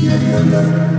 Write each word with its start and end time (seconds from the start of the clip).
Yeah, 0.00 0.14
yeah, 0.14 0.44
yeah. 0.44 0.97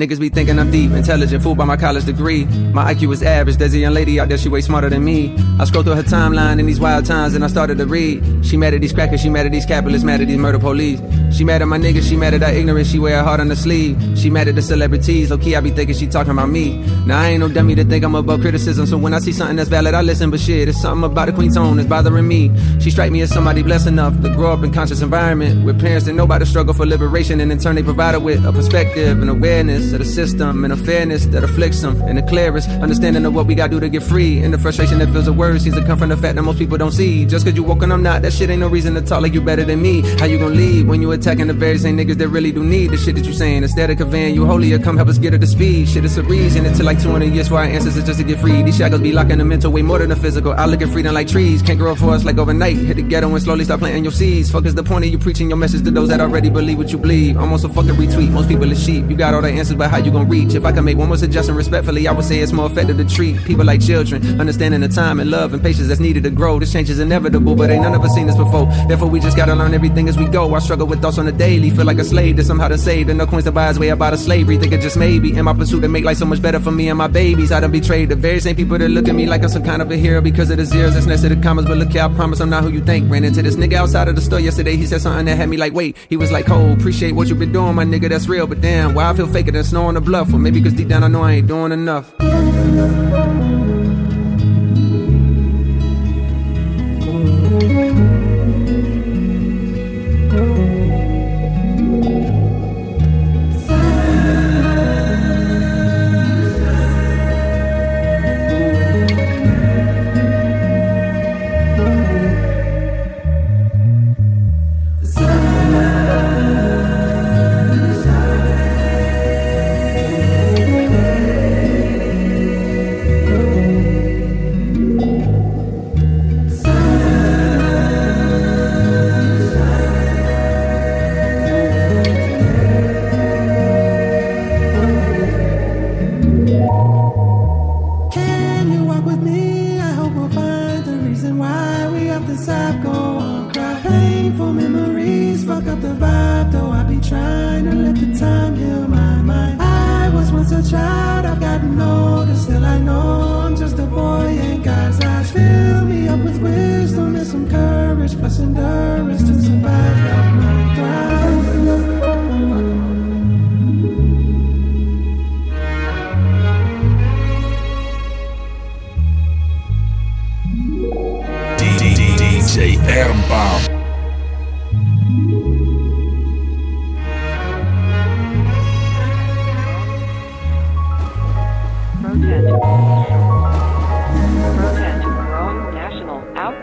Niggas 0.00 0.18
be 0.18 0.30
thinking 0.30 0.58
I'm 0.58 0.70
deep, 0.70 0.92
intelligent, 0.92 1.42
fooled 1.42 1.58
by 1.58 1.66
my 1.66 1.76
college 1.76 2.06
degree. 2.06 2.46
My 2.72 2.94
IQ 2.94 3.12
is 3.12 3.22
average, 3.22 3.58
there's 3.58 3.74
a 3.74 3.78
young 3.78 3.92
lady 3.92 4.18
out 4.18 4.30
there, 4.30 4.38
she 4.38 4.48
way 4.48 4.62
smarter 4.62 4.88
than 4.88 5.04
me. 5.04 5.36
I 5.58 5.64
scroll 5.66 5.84
through 5.84 5.96
her 5.96 6.02
timeline 6.02 6.58
in 6.58 6.64
these 6.64 6.80
wild 6.80 7.04
times 7.04 7.34
and 7.34 7.44
I 7.44 7.48
started 7.48 7.76
to 7.76 7.84
read. 7.84 8.24
She 8.42 8.56
mad 8.56 8.72
at 8.72 8.80
these 8.80 8.94
crackers, 8.94 9.20
she 9.20 9.28
mad 9.28 9.44
at 9.44 9.52
these 9.52 9.66
capitalists, 9.66 10.02
mad 10.02 10.22
at 10.22 10.28
these 10.28 10.38
murder 10.38 10.58
police. 10.58 11.00
She 11.32 11.44
mad 11.44 11.62
at 11.62 11.68
my 11.68 11.78
niggas, 11.78 12.08
she 12.08 12.16
mad 12.16 12.34
at 12.34 12.42
our 12.42 12.50
ignorance, 12.50 12.90
she 12.90 12.98
wear 12.98 13.16
her 13.18 13.24
heart 13.24 13.40
on 13.40 13.48
her 13.50 13.56
sleeve. 13.56 13.96
She 14.18 14.30
mad 14.30 14.48
at 14.48 14.54
the 14.54 14.62
celebrities, 14.62 15.30
low 15.30 15.38
key 15.38 15.56
I 15.56 15.60
be 15.60 15.70
thinking 15.70 15.96
she 15.96 16.06
talking 16.06 16.32
about 16.32 16.50
me. 16.50 16.76
Now 17.06 17.20
I 17.20 17.28
ain't 17.28 17.40
no 17.40 17.48
dummy 17.48 17.74
to 17.76 17.84
think 17.84 18.04
I'm 18.04 18.14
above 18.14 18.40
criticism, 18.40 18.86
so 18.86 18.98
when 18.98 19.14
I 19.14 19.18
see 19.18 19.32
something 19.32 19.56
that's 19.56 19.68
valid, 19.68 19.94
I 19.94 20.02
listen, 20.02 20.30
but 20.30 20.40
shit, 20.40 20.68
it's 20.68 20.80
something 20.80 21.10
about 21.10 21.26
the 21.26 21.32
queen's 21.32 21.54
tone 21.54 21.76
that's 21.76 21.88
bothering 21.88 22.26
me. 22.26 22.50
She 22.80 22.90
strike 22.90 23.12
me 23.12 23.20
as 23.22 23.30
somebody 23.30 23.62
blessed 23.62 23.86
enough 23.86 24.20
to 24.22 24.28
grow 24.30 24.52
up 24.52 24.62
in 24.64 24.72
conscious 24.72 25.02
environment 25.02 25.64
with 25.64 25.80
parents 25.80 26.06
that 26.06 26.12
know 26.14 26.24
about 26.24 26.40
the 26.40 26.46
struggle 26.46 26.74
for 26.74 26.86
liberation 26.86 27.40
and 27.40 27.52
in 27.52 27.58
turn 27.58 27.76
they 27.76 27.82
provided 27.82 28.20
with 28.20 28.44
a 28.44 28.52
perspective 28.52 29.20
and 29.20 29.30
awareness 29.30 29.92
of 29.92 29.98
the 29.98 30.04
system 30.04 30.64
and 30.64 30.72
a 30.72 30.76
fairness 30.76 31.26
that 31.26 31.44
afflicts 31.44 31.80
them 31.80 32.00
and 32.02 32.18
the 32.18 32.22
clearest 32.22 32.68
understanding 32.68 33.24
of 33.24 33.34
what 33.34 33.46
we 33.46 33.54
gotta 33.54 33.70
do 33.70 33.80
to 33.80 33.88
get 33.88 34.02
free 34.02 34.38
and 34.38 34.52
the 34.54 34.58
frustration 34.58 34.98
that 34.98 35.10
feels 35.10 35.26
the 35.26 35.32
worst 35.32 35.64
seems 35.64 35.76
to 35.76 35.84
come 35.84 35.98
from 35.98 36.08
the 36.08 36.16
fact 36.16 36.36
that 36.36 36.42
most 36.42 36.58
people 36.58 36.78
don't 36.78 36.92
see. 36.92 37.24
Just 37.24 37.44
cause 37.44 37.54
you 37.54 37.62
woke 37.62 37.82
I'm 37.82 38.02
not, 38.02 38.22
that 38.22 38.32
shit 38.32 38.50
ain't 38.50 38.60
no 38.60 38.68
reason 38.68 38.94
to 38.94 39.00
talk 39.00 39.22
like 39.22 39.34
you 39.34 39.40
better 39.40 39.64
than 39.64 39.82
me. 39.82 40.02
How 40.18 40.26
you 40.26 40.38
gonna 40.38 40.54
leave 40.54 40.86
when 40.86 41.02
you 41.02 41.12
attacking 41.20 41.48
the 41.48 41.52
very 41.52 41.76
same 41.76 41.96
niggas 41.98 42.16
that 42.16 42.28
really 42.28 42.50
do 42.50 42.64
need 42.64 42.90
the 42.90 42.96
shit 42.96 43.14
that 43.14 43.24
you 43.26 43.32
saying? 43.32 43.62
Instead 43.62 43.90
of 43.90 43.98
conveying 43.98 44.34
you 44.34 44.46
holier, 44.46 44.78
come 44.78 44.96
help 44.96 45.08
us 45.08 45.18
get 45.18 45.34
at 45.34 45.40
the 45.40 45.46
speed. 45.46 45.88
Shit, 45.88 46.04
it's 46.04 46.16
a 46.16 46.22
reason. 46.22 46.64
Took 46.64 46.86
like 46.86 47.02
200 47.02 47.26
years 47.26 47.48
for 47.48 47.56
our 47.56 47.64
ancestors 47.64 48.04
just 48.04 48.18
to 48.18 48.24
get 48.24 48.38
free. 48.38 48.62
These 48.62 48.78
shackles 48.78 49.02
be 49.02 49.12
locking 49.12 49.38
the 49.38 49.44
mental 49.44 49.70
way 49.70 49.82
more 49.82 49.98
than 49.98 50.08
the 50.08 50.16
physical. 50.16 50.52
I 50.52 50.64
look 50.66 50.80
at 50.80 50.88
freedom 50.88 51.12
like 51.14 51.28
trees, 51.28 51.60
can't 51.62 51.78
grow 51.78 51.94
for 51.94 52.10
us 52.10 52.24
like 52.24 52.38
overnight. 52.38 52.76
Hit 52.76 52.96
the 52.96 53.02
ghetto 53.02 53.28
and 53.28 53.42
slowly 53.42 53.64
start 53.64 53.80
planting 53.80 54.04
your 54.04 54.12
seeds. 54.12 54.50
Fuck 54.50 54.64
is 54.64 54.74
the 54.74 54.82
point 54.82 55.04
of 55.04 55.10
you 55.10 55.18
preaching 55.18 55.50
your 55.50 55.58
message 55.58 55.84
to 55.84 55.90
those 55.90 56.08
that 56.08 56.20
already 56.20 56.48
believe 56.48 56.78
what 56.78 56.90
you 56.90 56.98
believe? 56.98 57.36
Almost 57.36 57.64
a 57.64 57.68
fucking 57.68 57.94
retweet. 57.94 58.30
Most 58.30 58.48
people 58.48 58.70
is 58.72 58.82
sheep. 58.82 59.08
You 59.10 59.16
got 59.16 59.34
all 59.34 59.42
the 59.42 59.50
answers, 59.50 59.76
but 59.76 59.90
how 59.90 59.98
you 59.98 60.10
gonna 60.10 60.24
reach? 60.24 60.54
If 60.54 60.64
I 60.64 60.72
can 60.72 60.84
make 60.84 60.96
one 60.96 61.08
more 61.08 61.18
suggestion 61.18 61.54
respectfully, 61.54 62.08
I 62.08 62.12
would 62.12 62.24
say 62.24 62.38
it's 62.38 62.52
more 62.52 62.66
effective 62.66 62.96
to 62.96 63.04
treat 63.04 63.36
people 63.44 63.64
like 63.64 63.80
children, 63.80 64.40
understanding 64.40 64.80
the 64.80 64.88
time 64.88 65.20
and 65.20 65.30
love 65.30 65.52
and 65.52 65.62
patience 65.62 65.88
that's 65.88 66.00
needed 66.00 66.22
to 66.22 66.30
grow. 66.30 66.58
This 66.58 66.72
change 66.72 66.88
is 66.88 66.98
inevitable, 66.98 67.54
but 67.54 67.70
ain't 67.70 67.82
none 67.82 67.94
of 67.94 68.02
us 68.04 68.14
seen 68.14 68.26
this 68.26 68.36
before. 68.36 68.66
Therefore, 68.88 69.08
we 69.08 69.20
just 69.20 69.36
gotta 69.36 69.54
learn 69.54 69.74
everything 69.74 70.08
as 70.08 70.16
we 70.16 70.26
go. 70.26 70.54
I 70.54 70.58
struggle 70.60 70.86
with 70.86 71.02
on 71.18 71.26
the 71.26 71.32
daily, 71.32 71.70
feel 71.70 71.84
like 71.84 71.98
a 71.98 72.04
slave 72.04 72.36
to 72.36 72.44
somehow 72.44 72.68
to 72.68 72.78
save. 72.78 73.08
And 73.08 73.18
no 73.18 73.26
coins 73.26 73.44
to 73.44 73.52
buy 73.52 73.68
his 73.68 73.78
way 73.78 73.90
up 73.90 74.00
out 74.00 74.12
of 74.12 74.20
slavery. 74.20 74.58
Think 74.58 74.72
it 74.72 74.80
just 74.80 74.96
maybe 74.96 75.36
in 75.36 75.44
my 75.44 75.52
pursuit 75.52 75.80
to 75.80 75.88
make 75.88 76.04
life 76.04 76.18
so 76.18 76.26
much 76.26 76.42
better 76.42 76.60
for 76.60 76.70
me 76.70 76.88
and 76.88 76.98
my 76.98 77.06
babies. 77.06 77.52
I 77.52 77.60
done 77.60 77.72
betrayed 77.72 78.08
the 78.08 78.16
very 78.16 78.40
same 78.40 78.56
people 78.56 78.78
that 78.78 78.88
look 78.88 79.08
at 79.08 79.14
me 79.14 79.26
like 79.26 79.42
I'm 79.42 79.48
some 79.48 79.64
kind 79.64 79.82
of 79.82 79.90
a 79.90 79.96
hero 79.96 80.20
because 80.20 80.50
of 80.50 80.58
the 80.58 80.64
zeros 80.64 80.94
that's 80.94 81.06
next 81.06 81.22
to 81.22 81.28
the 81.28 81.36
commas. 81.36 81.66
But 81.66 81.78
look 81.78 81.90
here, 81.90 82.02
I 82.02 82.08
promise 82.08 82.40
I'm 82.40 82.50
not 82.50 82.62
who 82.64 82.70
you 82.70 82.82
think. 82.82 83.10
Ran 83.10 83.24
into 83.24 83.42
this 83.42 83.56
nigga 83.56 83.74
outside 83.74 84.08
of 84.08 84.14
the 84.14 84.20
store 84.20 84.40
yesterday. 84.40 84.76
He 84.76 84.86
said 84.86 85.00
something 85.00 85.26
that 85.26 85.36
had 85.36 85.48
me 85.48 85.56
like, 85.56 85.72
wait. 85.72 85.96
He 86.08 86.16
was 86.16 86.30
like, 86.30 86.48
oh, 86.50 86.72
appreciate 86.72 87.12
what 87.12 87.28
you 87.28 87.34
been 87.34 87.52
doing, 87.52 87.74
my 87.74 87.84
nigga. 87.84 88.08
That's 88.08 88.28
real. 88.28 88.46
But 88.46 88.60
damn, 88.60 88.94
why 88.94 89.08
I 89.08 89.14
feel 89.14 89.26
faker 89.26 89.50
than 89.52 89.64
snow 89.64 89.86
on 89.86 89.94
the 89.94 90.00
bluff? 90.00 90.32
Or 90.32 90.38
maybe 90.38 90.60
cause 90.62 90.72
deep 90.72 90.88
down 90.88 91.04
I 91.04 91.08
know 91.08 91.22
I 91.22 91.32
ain't 91.32 91.46
doing 91.46 91.72
enough. 91.72 92.14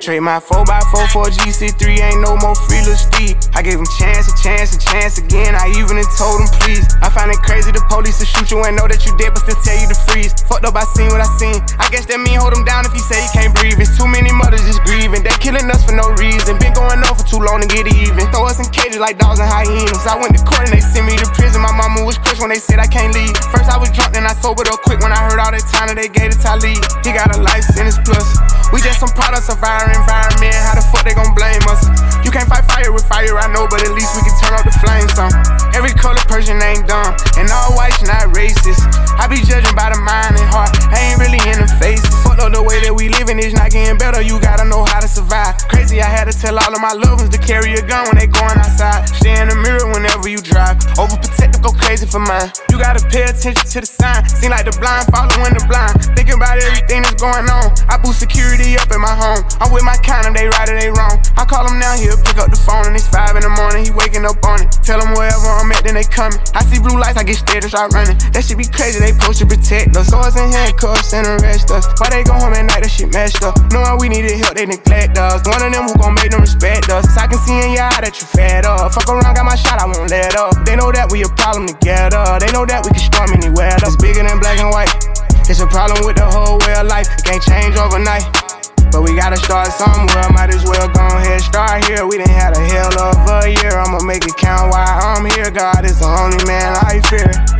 Trade 0.00 0.20
my 0.24 0.40
4x4 0.40 1.12
for 1.12 1.28
a 1.28 1.30
G63, 1.30 2.00
ain't 2.00 2.24
no 2.24 2.32
more 2.40 2.56
free 2.56 2.80
little. 2.80 3.10
I 3.52 3.60
gave 3.60 3.76
him 3.76 3.84
chance, 4.00 4.32
a 4.32 4.34
chance, 4.40 4.72
a 4.72 4.80
chance 4.80 5.20
again. 5.20 5.52
I 5.52 5.68
even 5.76 6.00
told 6.16 6.40
him 6.40 6.48
please. 6.64 6.88
I 7.04 7.12
find 7.12 7.28
it 7.28 7.36
crazy 7.44 7.68
the 7.68 7.84
police 7.92 8.16
to 8.16 8.24
shoot 8.24 8.48
you 8.48 8.64
and 8.64 8.72
know 8.72 8.88
that 8.88 9.04
you 9.04 9.12
dead, 9.20 9.36
but 9.36 9.44
still 9.44 9.60
tell 9.60 9.76
you 9.76 9.84
to 9.92 9.98
freeze. 10.08 10.32
Fucked 10.48 10.64
up, 10.64 10.72
I 10.72 10.88
seen 10.96 11.12
what 11.12 11.20
I 11.20 11.28
seen. 11.36 11.60
I 11.76 11.92
guess 11.92 12.08
that 12.08 12.16
mean 12.16 12.40
hold 12.40 12.56
him 12.56 12.64
down 12.64 12.88
if 12.88 12.96
he 12.96 13.02
say 13.04 13.20
he 13.20 13.28
can't 13.36 13.52
breathe. 13.52 13.76
It's 13.76 13.92
too 14.00 14.08
many 14.08 14.32
mothers 14.32 14.64
just 14.64 14.80
grieving. 14.88 15.20
They 15.20 15.36
killing 15.36 15.68
us 15.68 15.84
for 15.84 15.92
no 15.92 16.08
reason. 16.16 16.56
Been 16.56 16.72
going 16.72 17.04
on 17.04 17.12
for 17.12 17.26
too 17.28 17.44
long 17.44 17.60
to 17.60 17.68
get 17.68 17.84
even. 17.84 18.24
Throw 18.32 18.48
us 18.48 18.56
in 18.56 18.72
cages 18.72 19.04
like 19.04 19.20
dogs 19.20 19.36
and 19.36 19.52
hyenas. 19.52 20.08
I 20.08 20.16
went 20.16 20.32
to 20.32 20.40
court 20.48 20.64
and 20.64 20.72
they 20.72 20.80
sent 20.80 21.04
me 21.04 21.20
to 21.20 21.28
prison. 21.36 21.60
My 21.60 21.76
mama 21.76 22.08
was 22.08 22.16
crushed 22.16 22.40
when 22.40 22.48
they 22.48 22.62
said 22.62 22.80
I 22.80 22.88
can't 22.88 23.12
leave. 23.12 23.36
First 23.52 23.68
I 23.68 23.76
was 23.76 23.92
drunk, 23.92 24.16
then 24.16 24.24
I 24.24 24.32
sobered 24.40 24.72
up 24.72 24.80
quick 24.80 25.04
when 25.04 25.12
I 25.12 25.20
heard 25.28 25.36
all 25.36 25.52
that 25.52 25.66
time 25.68 25.92
that 25.92 26.00
they 26.00 26.08
gave 26.08 26.32
it 26.32 26.40
to 26.40 26.40
Talib. 26.40 26.80
He 27.04 27.12
got 27.12 27.36
a 27.36 27.38
life 27.44 27.68
sentence 27.68 28.00
plus. 28.00 28.24
We 28.72 28.80
just 28.80 28.96
some 29.02 29.12
products 29.12 29.52
of 29.52 29.60
our 29.60 29.89
environment. 29.92 30.54
How 30.54 30.74
the 30.78 30.84
fuck 30.86 31.04
they 31.04 31.14
gon' 31.14 31.34
blame? 31.34 31.49
You 32.30 32.38
can't 32.38 32.46
fight 32.48 32.62
fire 32.70 32.92
with 32.94 33.02
fire, 33.10 33.42
I 33.42 33.50
know, 33.50 33.66
but 33.66 33.82
at 33.82 33.90
least 33.90 34.14
we 34.14 34.22
can 34.22 34.30
turn 34.38 34.54
up 34.54 34.62
the 34.62 34.70
flames 34.78 35.10
some. 35.18 35.34
Every 35.74 35.90
color 35.90 36.22
person 36.30 36.62
ain't 36.62 36.86
dumb, 36.86 37.10
and 37.34 37.50
all 37.50 37.74
whites 37.74 38.06
not 38.06 38.30
racist. 38.38 38.86
I 39.18 39.26
be 39.26 39.42
judging 39.42 39.74
by 39.74 39.90
the 39.90 39.98
mind 39.98 40.38
and 40.38 40.46
heart, 40.46 40.70
I 40.94 41.10
ain't 41.10 41.18
really 41.18 41.42
in 41.42 41.58
the 41.58 41.66
faces. 41.82 42.06
Fuck 42.22 42.38
up 42.38 42.54
the 42.54 42.62
way 42.62 42.78
that 42.86 42.94
we 42.94 43.10
living 43.10 43.42
is 43.42 43.50
not 43.50 43.74
getting 43.74 43.98
better, 43.98 44.22
you 44.22 44.38
gotta 44.38 44.62
know 44.62 44.86
how 44.86 45.02
to 45.02 45.10
survive. 45.10 45.58
Crazy, 45.74 45.98
I 45.98 46.06
had 46.06 46.30
to 46.30 46.34
tell 46.38 46.54
all 46.54 46.70
of 46.70 46.78
my 46.78 46.94
loved 46.94 47.26
ones 47.26 47.34
to 47.34 47.40
carry 47.42 47.74
a 47.74 47.82
gun 47.82 48.06
when 48.06 48.22
they 48.22 48.30
going 48.30 48.62
outside. 48.62 49.10
Stay 49.10 49.34
in 49.34 49.50
the 49.50 49.58
mirror 49.58 49.90
whenever 49.90 50.30
you 50.30 50.38
drive. 50.38 50.78
Overprotective, 50.94 51.66
go 51.66 51.74
crazy. 51.74 52.06
for 52.06 52.22
mine. 52.22 52.54
You 52.70 52.78
gotta 52.78 53.02
pay 53.10 53.26
attention 53.26 53.66
to 53.74 53.78
the 53.82 53.90
sign. 53.90 54.22
Seem 54.30 54.54
like 54.54 54.70
the 54.70 54.74
blind 54.78 55.10
following 55.10 55.50
the 55.50 55.66
blind. 55.66 55.98
Thinking 56.14 56.38
about 56.38 56.62
everything 56.62 57.02
that's 57.02 57.18
going 57.18 57.50
on. 57.50 57.74
I 57.90 57.98
boost 57.98 58.22
security 58.22 58.78
up 58.78 58.86
in 58.94 59.02
my 59.02 59.10
home. 59.10 59.42
I'm 59.58 59.74
with 59.74 59.82
my 59.82 59.98
kind 60.06 60.30
of 60.30 60.38
they 60.38 60.46
right 60.46 60.70
or 60.70 60.78
they 60.78 60.94
wrong. 60.94 61.18
I 61.34 61.42
call 61.42 61.66
them 61.66 61.82
now, 61.82 61.98
he'll 61.98 62.19
pick 62.22 62.38
up 62.38 62.50
the 62.50 62.60
phone 62.60 62.86
and 62.86 62.94
it's 62.96 63.08
five 63.08 63.34
in 63.36 63.42
the 63.42 63.52
morning. 63.52 63.84
He 63.84 63.90
waking 63.90 64.24
up 64.24 64.38
on 64.44 64.62
it. 64.62 64.70
Tell 64.84 65.00
him 65.00 65.12
wherever 65.16 65.48
I'm 65.48 65.72
at, 65.72 65.84
then 65.84 65.94
they 65.96 66.04
coming. 66.04 66.38
I 66.54 66.62
see 66.64 66.78
blue 66.78 66.96
lights, 66.96 67.16
I 67.16 67.24
get 67.24 67.36
scared 67.36 67.64
and 67.64 67.72
start 67.72 67.92
running. 67.92 68.16
That 68.32 68.44
shit 68.44 68.58
be 68.58 68.68
crazy, 68.68 69.00
they 69.00 69.12
post 69.16 69.40
to 69.40 69.46
protect 69.46 69.96
us. 69.96 70.08
Swords 70.08 70.36
and 70.36 70.52
handcuffs 70.52 71.12
and 71.12 71.26
arrest 71.26 71.70
us. 71.70 71.88
Why 71.98 72.10
they 72.10 72.22
go 72.22 72.34
home 72.34 72.52
at 72.54 72.66
night, 72.68 72.82
that 72.84 72.92
shit 72.92 73.12
messed 73.12 73.42
up. 73.42 73.56
Knowing 73.72 73.98
we 73.98 74.06
needed 74.08 74.36
help, 74.38 74.54
they 74.54 74.66
neglect 74.66 75.18
us. 75.18 75.42
One 75.46 75.62
of 75.62 75.70
them 75.72 75.88
who 75.88 75.94
gon' 75.96 76.14
make 76.14 76.30
them 76.30 76.42
respect 76.42 76.90
us. 76.90 77.06
I 77.16 77.26
can 77.26 77.38
see 77.42 77.56
in 77.56 77.74
your 77.74 77.86
eye 77.86 78.02
that 78.02 78.16
you 78.18 78.26
fed 78.26 78.66
up. 78.66 78.92
Fuck 78.92 79.08
around, 79.08 79.34
got 79.34 79.44
my 79.44 79.56
shot, 79.56 79.80
I 79.80 79.86
won't 79.86 80.10
let 80.10 80.36
up. 80.36 80.52
They 80.66 80.76
know 80.76 80.92
that 80.92 81.10
we 81.10 81.22
a 81.22 81.30
problem 81.36 81.66
together. 81.66 82.22
They 82.40 82.50
know 82.52 82.64
that 82.66 82.84
we 82.84 82.90
can 82.90 83.04
storm 83.04 83.30
anywhere. 83.32 83.76
It's 83.80 83.96
bigger 83.96 84.22
than 84.22 84.38
black 84.40 84.58
and 84.58 84.70
white. 84.70 84.92
It's 85.50 85.60
a 85.60 85.66
problem 85.66 86.06
with 86.06 86.16
the 86.16 86.26
whole 86.26 86.58
way 86.62 86.74
of 86.78 86.86
life. 86.86 87.08
It 87.10 87.24
can't 87.24 87.42
change 87.42 87.76
overnight. 87.76 88.39
But 88.92 89.02
we 89.02 89.14
gotta 89.14 89.36
start 89.36 89.68
somewhere, 89.72 90.28
might 90.32 90.52
as 90.52 90.64
well 90.64 90.88
go 90.88 91.06
ahead, 91.06 91.40
start 91.40 91.84
here. 91.86 92.06
We 92.06 92.18
done 92.18 92.28
had 92.28 92.56
a 92.56 92.60
hell 92.60 92.92
of 92.98 93.44
a 93.44 93.48
year, 93.48 93.78
I'ma 93.78 94.02
make 94.02 94.26
it 94.26 94.36
count 94.36 94.72
why 94.72 94.84
I'm 94.84 95.24
here. 95.30 95.50
God 95.50 95.84
is 95.84 96.00
the 96.00 96.06
only 96.06 96.42
man 96.44 96.76
I 96.82 97.00
fear. 97.08 97.59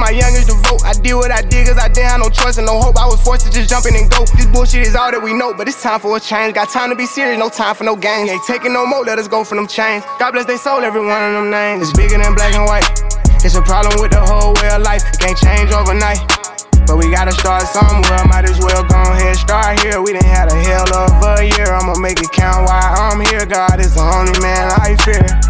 my 0.00 0.10
youngest 0.10 0.48
to 0.48 0.56
vote. 0.64 0.82
I 0.82 0.96
did 0.96 1.14
what 1.14 1.30
I 1.30 1.42
did 1.42 1.68
cause 1.68 1.76
I 1.76 1.88
didn't 1.88 2.08
have 2.08 2.20
no 2.20 2.32
choice 2.32 2.56
and 2.56 2.66
no 2.66 2.80
hope. 2.80 2.96
I 2.96 3.04
was 3.04 3.20
forced 3.20 3.44
to 3.46 3.52
just 3.52 3.68
jump 3.68 3.84
in 3.84 3.94
and 3.94 4.10
go. 4.10 4.24
This 4.34 4.46
bullshit 4.48 4.88
is 4.88 4.96
all 4.96 5.12
that 5.12 5.22
we 5.22 5.36
know, 5.36 5.52
but 5.52 5.68
it's 5.68 5.82
time 5.82 6.00
for 6.00 6.16
a 6.16 6.20
change. 6.20 6.54
Got 6.54 6.72
time 6.72 6.88
to 6.88 6.96
be 6.96 7.04
serious, 7.04 7.38
no 7.38 7.52
time 7.52 7.76
for 7.76 7.84
no 7.84 7.94
games. 7.94 8.30
Ain't 8.30 8.42
taking 8.48 8.72
no 8.72 8.86
more, 8.86 9.04
let 9.04 9.20
us 9.20 9.28
go 9.28 9.44
for 9.44 9.54
them 9.54 9.68
chains. 9.68 10.02
God 10.18 10.32
bless 10.32 10.46
they 10.46 10.56
soul, 10.56 10.80
every 10.80 11.04
one 11.04 11.20
of 11.20 11.32
them 11.36 11.50
names. 11.50 11.86
It's 11.86 11.96
bigger 11.96 12.16
than 12.16 12.34
black 12.34 12.56
and 12.56 12.64
white. 12.64 12.88
It's 13.44 13.54
a 13.54 13.62
problem 13.62 14.00
with 14.00 14.10
the 14.10 14.24
whole 14.24 14.56
way 14.56 14.72
of 14.72 14.82
life. 14.82 15.04
It 15.04 15.20
can't 15.20 15.36
change 15.36 15.70
overnight. 15.70 16.18
But 16.88 16.96
we 16.96 17.12
gotta 17.12 17.32
start 17.32 17.68
somewhere, 17.68 18.24
might 18.26 18.48
as 18.48 18.58
well 18.58 18.82
go 18.82 18.98
ahead, 19.14 19.36
start 19.36 19.78
here. 19.80 20.02
We 20.02 20.12
done 20.12 20.24
had 20.24 20.50
a 20.50 20.56
hell 20.56 20.90
of 20.90 21.38
a 21.38 21.44
year, 21.44 21.70
I'ma 21.70 21.94
make 22.00 22.18
it 22.20 22.32
count 22.32 22.66
why 22.66 22.80
I'm 22.80 23.20
here. 23.30 23.46
God 23.46 23.78
is 23.78 23.94
the 23.94 24.02
only 24.02 24.34
man 24.40 24.72
I 24.74 24.96
fear. 25.04 25.49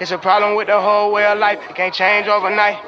It's 0.00 0.12
a 0.12 0.16
problem 0.16 0.54
with 0.54 0.68
the 0.68 0.80
whole 0.80 1.12
way 1.12 1.26
of 1.26 1.38
life, 1.38 1.58
it 1.68 1.76
can't 1.76 1.92
change 1.92 2.26
overnight. 2.26 2.78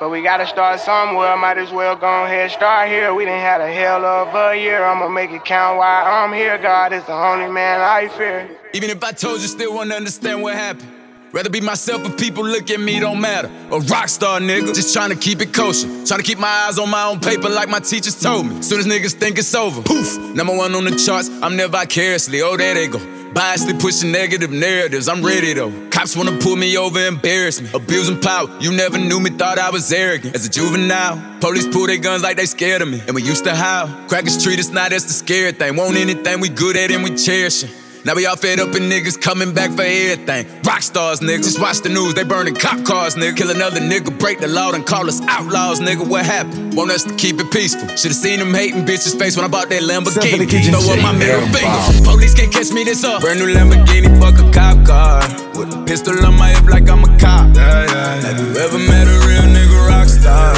But 0.00 0.08
we 0.08 0.22
gotta 0.22 0.46
start 0.46 0.80
somewhere, 0.80 1.36
might 1.36 1.58
as 1.58 1.70
well 1.70 1.94
go 1.96 2.24
ahead, 2.24 2.50
start 2.50 2.88
here. 2.88 3.12
We 3.12 3.26
didn't 3.26 3.40
had 3.40 3.60
a 3.60 3.70
hell 3.70 4.02
of 4.06 4.34
a 4.34 4.58
year, 4.58 4.82
I'ma 4.82 5.08
make 5.08 5.30
it 5.32 5.44
count 5.44 5.76
why 5.76 6.02
I'm 6.02 6.32
here. 6.32 6.56
God 6.56 6.94
is 6.94 7.04
the 7.04 7.12
only 7.12 7.52
man 7.52 7.82
I 7.82 8.08
fear. 8.08 8.48
Even 8.72 8.88
if 8.88 9.04
I 9.04 9.12
told 9.12 9.42
you, 9.42 9.48
still 9.48 9.74
wanna 9.74 9.96
understand 9.96 10.40
what 10.40 10.54
happened. 10.54 10.90
Rather 11.32 11.50
be 11.50 11.60
myself 11.60 12.06
if 12.06 12.16
people 12.16 12.42
look 12.42 12.70
at 12.70 12.80
me, 12.80 13.00
don't 13.00 13.20
matter. 13.20 13.50
A 13.70 13.78
rock 13.80 14.08
star 14.08 14.40
nigga, 14.40 14.74
just 14.74 14.94
trying 14.94 15.10
to 15.10 15.16
keep 15.16 15.42
it 15.42 15.52
kosher. 15.52 15.88
Trying 16.06 16.20
to 16.20 16.22
keep 16.22 16.38
my 16.38 16.48
eyes 16.48 16.78
on 16.78 16.88
my 16.88 17.04
own 17.04 17.20
paper 17.20 17.50
like 17.50 17.68
my 17.68 17.80
teachers 17.80 18.18
told 18.18 18.46
me. 18.46 18.62
Soon 18.62 18.78
as 18.78 18.86
niggas 18.86 19.12
think 19.12 19.36
it's 19.36 19.54
over, 19.54 19.82
poof, 19.82 20.16
number 20.34 20.56
one 20.56 20.74
on 20.74 20.84
the 20.84 20.96
charts, 20.96 21.28
I'm 21.42 21.58
there 21.58 21.68
vicariously. 21.68 22.40
Oh, 22.40 22.56
there 22.56 22.72
they 22.72 22.88
go. 22.88 22.98
Biasly 23.36 23.78
pushing 23.78 24.12
negative 24.12 24.50
narratives, 24.50 25.08
I'm 25.08 25.22
ready 25.22 25.52
though. 25.52 25.70
Cops 25.90 26.16
wanna 26.16 26.38
pull 26.38 26.56
me 26.56 26.78
over, 26.78 26.98
embarrass 27.06 27.60
me. 27.60 27.68
Abusing 27.74 28.18
power, 28.18 28.48
you 28.60 28.72
never 28.72 28.96
knew 28.96 29.20
me, 29.20 29.28
thought 29.28 29.58
I 29.58 29.68
was 29.68 29.92
arrogant. 29.92 30.34
As 30.34 30.46
a 30.46 30.48
juvenile, 30.48 31.20
police 31.38 31.68
pull 31.68 31.86
their 31.86 31.98
guns 31.98 32.22
like 32.22 32.38
they 32.38 32.46
scared 32.46 32.80
of 32.80 32.88
me. 32.88 33.02
And 33.06 33.14
we 33.14 33.22
used 33.22 33.44
to 33.44 33.54
howl. 33.54 33.88
Crackers 34.08 34.42
treat 34.42 34.58
us 34.58 34.70
not 34.70 34.90
as 34.94 35.04
the 35.04 35.12
scared 35.12 35.58
thing. 35.58 35.76
Want 35.76 35.98
anything 35.98 36.40
we 36.40 36.48
good 36.48 36.78
at 36.78 36.90
and 36.90 37.04
we 37.04 37.14
cherish 37.14 37.64
it. 37.64 37.85
Now 38.06 38.14
we 38.14 38.24
all 38.24 38.36
fed 38.36 38.60
up 38.60 38.68
and 38.68 38.86
niggas 38.86 39.20
coming 39.20 39.52
back 39.52 39.72
for 39.72 39.82
everything. 39.82 40.46
Rock 40.62 40.82
stars, 40.82 41.18
niggas. 41.18 41.42
Just 41.42 41.60
watch 41.60 41.80
the 41.80 41.88
news, 41.88 42.14
they 42.14 42.22
burning 42.22 42.54
cop 42.54 42.84
cars, 42.84 43.16
nigga. 43.16 43.36
Kill 43.36 43.50
another 43.50 43.80
nigga, 43.80 44.16
break 44.16 44.38
the 44.38 44.46
law, 44.46 44.70
and 44.70 44.86
call 44.86 45.08
us 45.08 45.20
outlaws, 45.22 45.80
nigga. 45.80 46.06
What 46.06 46.24
happened? 46.24 46.76
Want 46.76 46.92
us 46.92 47.02
to 47.02 47.12
keep 47.16 47.40
it 47.40 47.50
peaceful. 47.50 47.88
Should've 47.96 48.14
seen 48.16 48.38
them 48.38 48.54
hating 48.54 48.86
bitches' 48.86 49.18
face 49.18 49.34
when 49.34 49.44
I 49.44 49.48
bought 49.48 49.70
that 49.70 49.82
Lamborghini. 49.82 50.46
Throw 50.46 50.94
up 50.94 51.02
my 51.02 51.18
middle 51.18 51.50
finger. 51.50 52.04
Police 52.08 52.32
can't 52.32 52.52
catch 52.52 52.70
me 52.70 52.84
this 52.84 53.02
up. 53.02 53.22
Brand 53.22 53.40
new 53.40 53.52
Lamborghini, 53.52 54.06
fuck 54.22 54.38
a 54.38 54.52
cop 54.54 54.86
car. 54.86 55.26
With 55.58 55.74
a 55.74 55.84
pistol 55.84 56.14
on 56.24 56.38
my 56.38 56.50
hip 56.50 56.70
like 56.70 56.88
I'm 56.88 57.02
a 57.02 57.10
cop. 57.18 57.56
Have 57.56 58.38
you 58.38 58.54
ever 58.54 58.78
met 58.86 59.10
a 59.10 59.18
real 59.26 59.50
nigga 59.50 59.88
rock 59.88 60.06
star? 60.06 60.54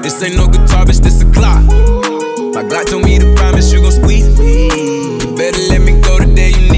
This 0.00 0.22
ain't 0.22 0.36
no 0.36 0.46
guitar, 0.48 0.86
bitch, 0.86 1.02
this 1.04 1.20
a 1.20 1.26
Glock. 1.26 1.68
My 2.54 2.64
Glock 2.64 2.86
told 2.86 3.04
me 3.04 3.18
to 3.18 3.34
promise 3.34 3.70
you 3.74 3.82
gon' 3.82 3.92
squeeze 3.92 4.38
me. 4.38 5.18
You 5.20 5.36
better 5.36 5.60
let 5.68 5.82
me 5.82 6.00
go 6.00 6.18
the 6.18 6.32
day 6.34 6.48
you 6.48 6.72
need 6.72 6.77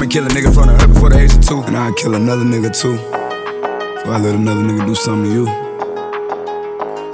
me 0.01 0.07
kill 0.07 0.25
a 0.25 0.29
nigga 0.29 0.47
in 0.47 0.53
front 0.53 0.71
of 0.71 0.81
her 0.81 0.87
before 0.87 1.09
the 1.11 1.19
age 1.19 1.31
of 1.31 1.41
two. 1.45 1.61
And 1.61 1.77
I'd 1.77 1.95
kill 1.95 2.15
another 2.15 2.43
nigga 2.43 2.73
too. 2.73 2.97
Before 2.97 4.13
I 4.13 4.17
let 4.17 4.33
another 4.33 4.61
nigga 4.61 4.87
do 4.87 4.95
something 4.95 5.29
to 5.29 5.35
you. 5.37 5.45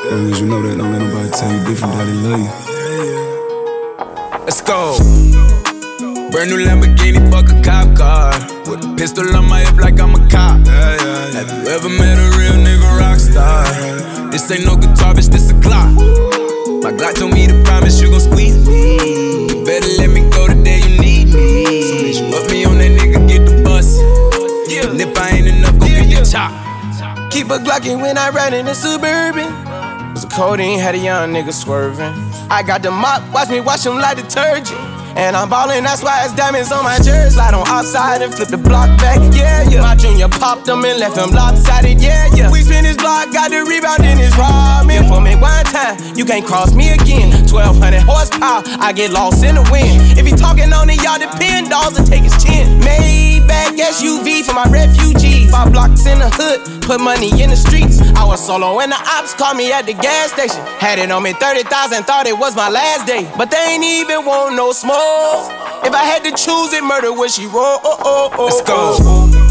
Long 0.08 0.32
as 0.32 0.40
you 0.40 0.48
know 0.48 0.62
that, 0.64 0.78
don't 0.78 0.94
let 0.96 1.04
nobody 1.04 1.30
tell 1.36 1.52
you 1.52 1.60
different 1.68 1.92
they 2.00 2.08
love 2.24 2.40
you. 2.40 2.52
Let's 4.48 4.62
go. 4.64 4.96
Brand 6.32 6.48
new 6.50 6.64
Lamborghini, 6.64 7.20
fuck 7.28 7.52
a 7.52 7.60
cop 7.60 7.92
car. 7.98 8.32
With 8.72 8.88
a 8.88 8.96
pistol 8.96 9.36
on 9.36 9.50
my 9.50 9.68
hip 9.68 9.76
like 9.76 10.00
I'm 10.00 10.16
a 10.16 10.24
cop. 10.30 10.66
Have 10.68 11.52
you 11.52 11.68
ever 11.68 11.90
met 11.92 12.16
a 12.16 12.28
real 12.40 12.56
nigga 12.56 12.88
rock 13.00 13.20
star? 13.20 13.68
This 14.32 14.50
ain't 14.50 14.64
no 14.64 14.78
guitar, 14.78 15.14
bitch, 15.14 15.28
this 15.28 15.52
a 15.52 15.56
Glock. 15.56 15.92
My 16.84 16.94
Glock 16.94 17.16
told 17.16 17.34
me 17.34 17.48
to 17.48 17.62
promise 17.64 18.00
you 18.00 18.12
gon' 18.12 18.22
squeeze 18.22 18.56
me. 18.66 19.66
Better 19.66 19.92
let 20.00 20.10
me 20.10 20.22
go 20.30 20.48
the 20.48 20.56
day 20.64 20.80
you 20.80 21.02
need 21.02 21.34
me. 21.34 21.67
Keep 27.78 28.02
when 28.02 28.18
I 28.18 28.30
ride 28.32 28.54
in 28.54 28.66
the 28.66 28.74
Suburban. 28.74 29.54
Was 30.14 30.24
a 30.24 30.28
codeine, 30.28 30.80
had 30.80 30.96
a 30.96 30.98
young 30.98 31.32
nigga 31.32 31.54
swerving. 31.54 32.12
I 32.50 32.64
got 32.66 32.82
the 32.82 32.90
mop, 32.90 33.22
watch 33.32 33.50
me 33.50 33.62
wash 33.62 33.86
him 33.86 33.98
like 33.98 34.18
detergent. 34.18 34.80
And 35.16 35.36
I'm 35.36 35.48
ballin', 35.50 35.84
that's 35.84 36.02
why 36.02 36.26
it's 36.26 36.34
diamonds 36.34 36.72
on 36.72 36.84
my 36.84 36.98
jersey. 36.98 37.36
Slide 37.36 37.54
on 37.54 37.68
outside 37.68 38.22
and 38.24 38.34
flip 38.34 38.50
the 38.50 38.58
block 38.58 38.90
back, 38.98 39.18
yeah, 39.34 39.62
yeah. 39.70 39.82
My 39.82 39.96
junior 39.96 40.28
popped 40.28 40.66
them 40.66 40.86
and 40.86 41.00
left 41.00 41.18
him 41.18 41.30
lopsided, 41.30 42.02
yeah, 42.02 42.30
yeah. 42.34 42.52
We 42.52 42.62
spin 42.62 42.84
his 42.84 42.98
block, 42.98 43.32
got 43.32 43.52
the 43.52 43.62
rebound 43.62 44.06
in 44.06 44.18
his 44.18 44.34
ramen. 44.34 45.08
For 45.08 45.22
me 45.22 45.36
one 45.36 45.66
time, 45.66 45.98
you 46.16 46.26
can't 46.26 46.46
cross 46.46 46.74
me 46.74 46.90
again. 46.94 47.37
1200 47.52 48.02
horsepower, 48.04 48.62
I 48.80 48.94
get 48.94 49.12
lost 49.12 49.44
in 49.44 49.56
the 49.56 49.66
wind. 49.72 50.18
If 50.18 50.26
he 50.26 50.34
talking 50.34 50.72
on 50.74 50.90
it, 50.90 51.02
y'all 51.04 51.20
depend, 51.20 51.70
dolls 51.70 51.98
and 51.98 52.06
take 52.06 52.24
his 52.24 52.36
chin. 52.44 52.80
Maybach 52.82 53.78
SUV 53.80 54.44
for 54.44 54.54
my 54.54 54.68
refugees. 54.70 55.50
Five 55.52 55.72
blocks 55.72 56.06
in 56.06 56.20
the 56.20 56.30
hood, 56.30 56.84
put 56.84 57.00
money 57.00 57.32
in 57.42 57.50
the 57.50 57.56
streets. 57.56 58.02
I 58.16 58.26
was 58.26 58.46
solo 58.46 58.80
and 58.80 58.92
the 58.92 59.00
ops 59.18 59.34
called 59.34 59.58
me 59.58 59.72
at 59.72 59.86
the 59.86 59.94
gas 59.94 60.32
station. 60.32 60.62
Had 60.80 61.00
it 61.00 61.12
on 61.12 61.24
me 61.24 61.34
30,000, 61.34 62.04
thought 62.04 62.28
it 62.28 62.38
was 62.38 62.56
my 62.56 62.70
last 62.70 63.08
day. 63.08 63.30
But 63.38 63.52
they 63.52 63.76
ain't 63.76 63.84
even 63.84 64.26
want 64.26 64.56
no 64.56 64.72
smoke. 64.72 65.52
If 65.84 65.94
I 65.94 66.04
had 66.04 66.24
to 66.26 66.32
choose 66.32 66.74
it, 66.74 66.84
murder 66.84 67.14
would 67.14 67.32
she 67.32 67.46
roll? 67.46 67.80
Oh, 67.84 67.98
oh, 68.04 68.30
oh, 68.38 68.46
Let's 68.46 68.62
go. 68.68 69.48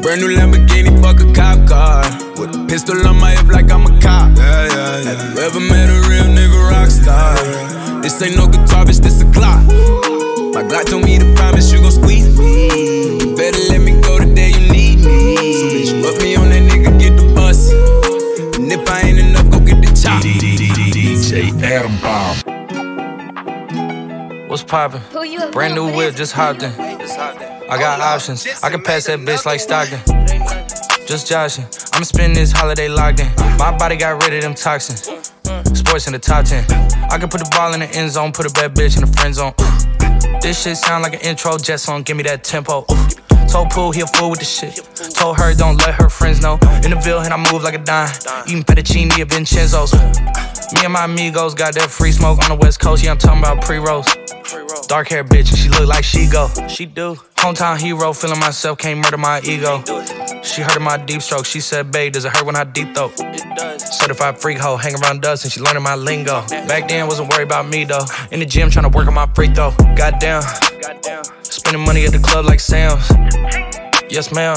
Brand 0.00 0.20
new 0.20 0.28
Lamborghini, 0.28 0.94
fuck 1.02 1.20
a 1.20 1.32
cop 1.32 1.68
car. 1.68 2.02
With 2.38 2.54
a 2.54 2.66
pistol 2.68 3.04
on 3.06 3.18
my 3.18 3.32
hip 3.32 3.48
like 3.48 3.70
I'm 3.72 3.84
a 3.86 3.97
poppin'? 24.68 25.00
Brand 25.50 25.74
new 25.74 25.94
whip, 25.94 26.14
just 26.14 26.32
hopped 26.32 26.62
in. 26.62 26.72
I 26.80 27.78
got 27.78 28.00
options. 28.00 28.46
I 28.62 28.70
can 28.70 28.82
pass 28.82 29.06
that 29.06 29.20
bitch 29.20 29.44
like 29.46 29.60
Stockton. 29.60 30.00
Just 31.06 31.26
joshing. 31.26 31.64
I'ma 31.94 32.04
spend 32.04 32.36
this 32.36 32.52
holiday 32.52 32.88
locked 32.88 33.20
in. 33.20 33.28
My 33.58 33.76
body 33.76 33.96
got 33.96 34.22
rid 34.22 34.34
of 34.34 34.42
them 34.42 34.54
toxins. 34.54 35.02
Sports 35.78 36.06
in 36.06 36.12
the 36.12 36.18
top 36.18 36.44
10. 36.44 36.64
I 37.10 37.18
can 37.18 37.28
put 37.28 37.40
the 37.40 37.50
ball 37.50 37.72
in 37.72 37.80
the 37.80 37.90
end 37.90 38.10
zone, 38.10 38.32
put 38.32 38.46
a 38.46 38.50
bad 38.50 38.74
bitch 38.74 38.96
in 38.96 39.04
the 39.04 39.12
friend 39.16 39.34
zone. 39.34 39.54
This 40.40 40.62
shit 40.62 40.76
sound 40.76 41.02
like 41.02 41.14
an 41.14 41.20
intro 41.20 41.56
jet 41.56 41.78
song, 41.78 42.02
give 42.02 42.16
me 42.16 42.22
that 42.24 42.44
tempo. 42.44 42.84
Told 43.50 43.70
Pool 43.70 43.92
he 43.92 44.02
a 44.02 44.06
fool 44.06 44.30
with 44.30 44.40
the 44.40 44.44
shit. 44.44 44.76
Told 45.14 45.38
her 45.38 45.54
don't 45.54 45.76
let 45.78 45.94
her 45.94 46.08
friends 46.08 46.40
know. 46.40 46.58
In 46.84 46.90
the 46.90 47.00
Ville, 47.02 47.20
and 47.20 47.32
I 47.32 47.52
move 47.52 47.62
like 47.62 47.74
a 47.74 47.78
dime. 47.78 48.10
Eating 48.46 48.62
fettuccine 48.62 49.10
at 49.18 49.28
Vincenzo's. 49.28 49.92
Me 50.74 50.84
and 50.84 50.92
my 50.92 51.06
amigos 51.06 51.54
got 51.54 51.74
that 51.74 51.90
free 51.90 52.12
smoke 52.12 52.38
on 52.42 52.50
the 52.50 52.54
west 52.54 52.78
coast. 52.78 53.02
Yeah, 53.02 53.12
I'm 53.12 53.18
talking 53.18 53.40
about 53.40 53.62
pre-rolls. 53.64 54.06
Dark 54.86 55.08
hair 55.08 55.24
bitch, 55.24 55.48
and 55.50 55.58
she 55.58 55.68
look 55.70 55.86
like 55.86 56.04
she 56.04 56.26
go. 56.26 56.48
She 56.68 56.86
do. 56.86 57.16
Hometown 57.36 57.78
hero, 57.78 58.12
feeling 58.12 58.40
myself, 58.40 58.78
can't 58.78 59.00
murder 59.00 59.16
my 59.16 59.40
ego. 59.42 59.82
She 60.42 60.62
heard 60.62 60.76
of 60.76 60.82
my 60.82 60.96
deep 60.96 61.22
stroke. 61.22 61.46
She 61.46 61.60
said, 61.60 61.90
babe, 61.90 62.12
does 62.12 62.24
it 62.24 62.36
hurt 62.36 62.44
when 62.44 62.56
I 62.56 62.64
deep 62.64 62.94
throat? 62.94 63.12
It 63.18 63.56
does. 63.56 63.98
Certified 63.98 64.38
freak 64.38 64.58
hoe, 64.58 64.76
hang 64.76 64.94
around 65.02 65.22
dust, 65.22 65.44
and 65.44 65.52
she 65.52 65.60
learning 65.60 65.82
my 65.82 65.94
lingo. 65.94 66.42
Back 66.48 66.88
then, 66.88 67.06
wasn't 67.06 67.30
worried 67.32 67.44
about 67.44 67.68
me 67.68 67.84
though. 67.84 68.04
In 68.30 68.40
the 68.40 68.46
gym, 68.46 68.70
trying 68.70 68.90
to 68.90 68.96
work 68.96 69.06
on 69.08 69.14
my 69.14 69.26
free 69.34 69.48
throw. 69.48 69.72
Goddamn. 69.96 70.42
Spending 71.58 71.84
money 71.84 72.04
at 72.04 72.12
the 72.12 72.20
club 72.20 72.44
like 72.46 72.60
Sam's. 72.60 73.10
Yes, 74.08 74.32
ma'am. 74.32 74.56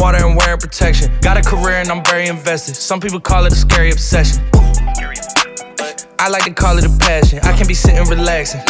water 0.00 0.24
and 0.24 0.36
wearing 0.36 0.58
protection. 0.58 1.12
Got 1.20 1.36
a 1.36 1.42
career 1.42 1.76
and 1.76 1.90
I'm 1.90 2.02
very 2.04 2.26
invested. 2.26 2.74
Some 2.74 3.00
people 3.00 3.20
call 3.20 3.44
it 3.44 3.52
a 3.52 3.56
scary 3.56 3.90
obsession. 3.92 4.42
I 6.18 6.28
like 6.28 6.44
to 6.44 6.52
call 6.52 6.78
it 6.78 6.84
a 6.84 6.98
passion. 6.98 7.38
I 7.42 7.56
can 7.56 7.66
be 7.66 7.74
sitting 7.74 8.02
relaxing. 8.08 8.62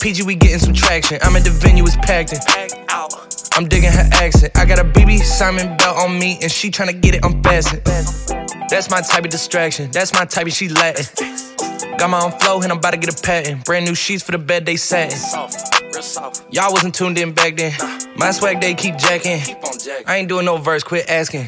PG, 0.00 0.24
we 0.24 0.34
getting 0.34 0.58
some 0.58 0.74
traction. 0.74 1.18
I'm 1.22 1.36
at 1.36 1.44
the 1.44 1.50
venue, 1.50 1.84
it's 1.84 1.96
packed 1.96 2.32
in. 2.32 2.40
I'm 3.54 3.68
digging 3.68 3.92
her 3.92 4.08
accent. 4.12 4.56
I 4.56 4.64
got 4.64 4.78
a 4.78 4.84
BB 4.84 5.20
Simon 5.20 5.76
belt 5.76 5.98
on 5.98 6.18
me, 6.18 6.38
and 6.40 6.50
she 6.50 6.70
tryna 6.70 7.00
get 7.00 7.14
it 7.14 7.24
unfastened. 7.24 7.82
That's 8.70 8.90
my 8.90 9.00
type 9.00 9.24
of 9.24 9.30
distraction. 9.30 9.90
That's 9.90 10.14
my 10.14 10.24
type 10.24 10.46
of 10.46 10.52
she 10.52 10.68
Latin. 10.68 11.49
Got 11.98 12.10
my 12.10 12.22
own 12.22 12.32
flow, 12.32 12.60
and 12.62 12.70
I'm 12.70 12.78
about 12.78 12.92
to 12.92 12.96
get 12.96 13.18
a 13.18 13.22
patent. 13.22 13.64
Brand 13.64 13.86
new 13.86 13.94
sheets 13.94 14.22
for 14.22 14.32
the 14.32 14.38
bed 14.38 14.66
they 14.66 14.76
satin. 14.76 15.18
Y'all 16.50 16.72
wasn't 16.72 16.94
tuned 16.94 17.18
in 17.18 17.32
back 17.32 17.56
then. 17.56 17.72
My 18.16 18.30
swag 18.30 18.60
they 18.60 18.74
keep 18.74 18.96
jacking. 18.96 19.40
I 20.06 20.16
ain't 20.16 20.28
doing 20.28 20.44
no 20.44 20.56
verse, 20.58 20.82
quit 20.82 21.08
asking. 21.08 21.46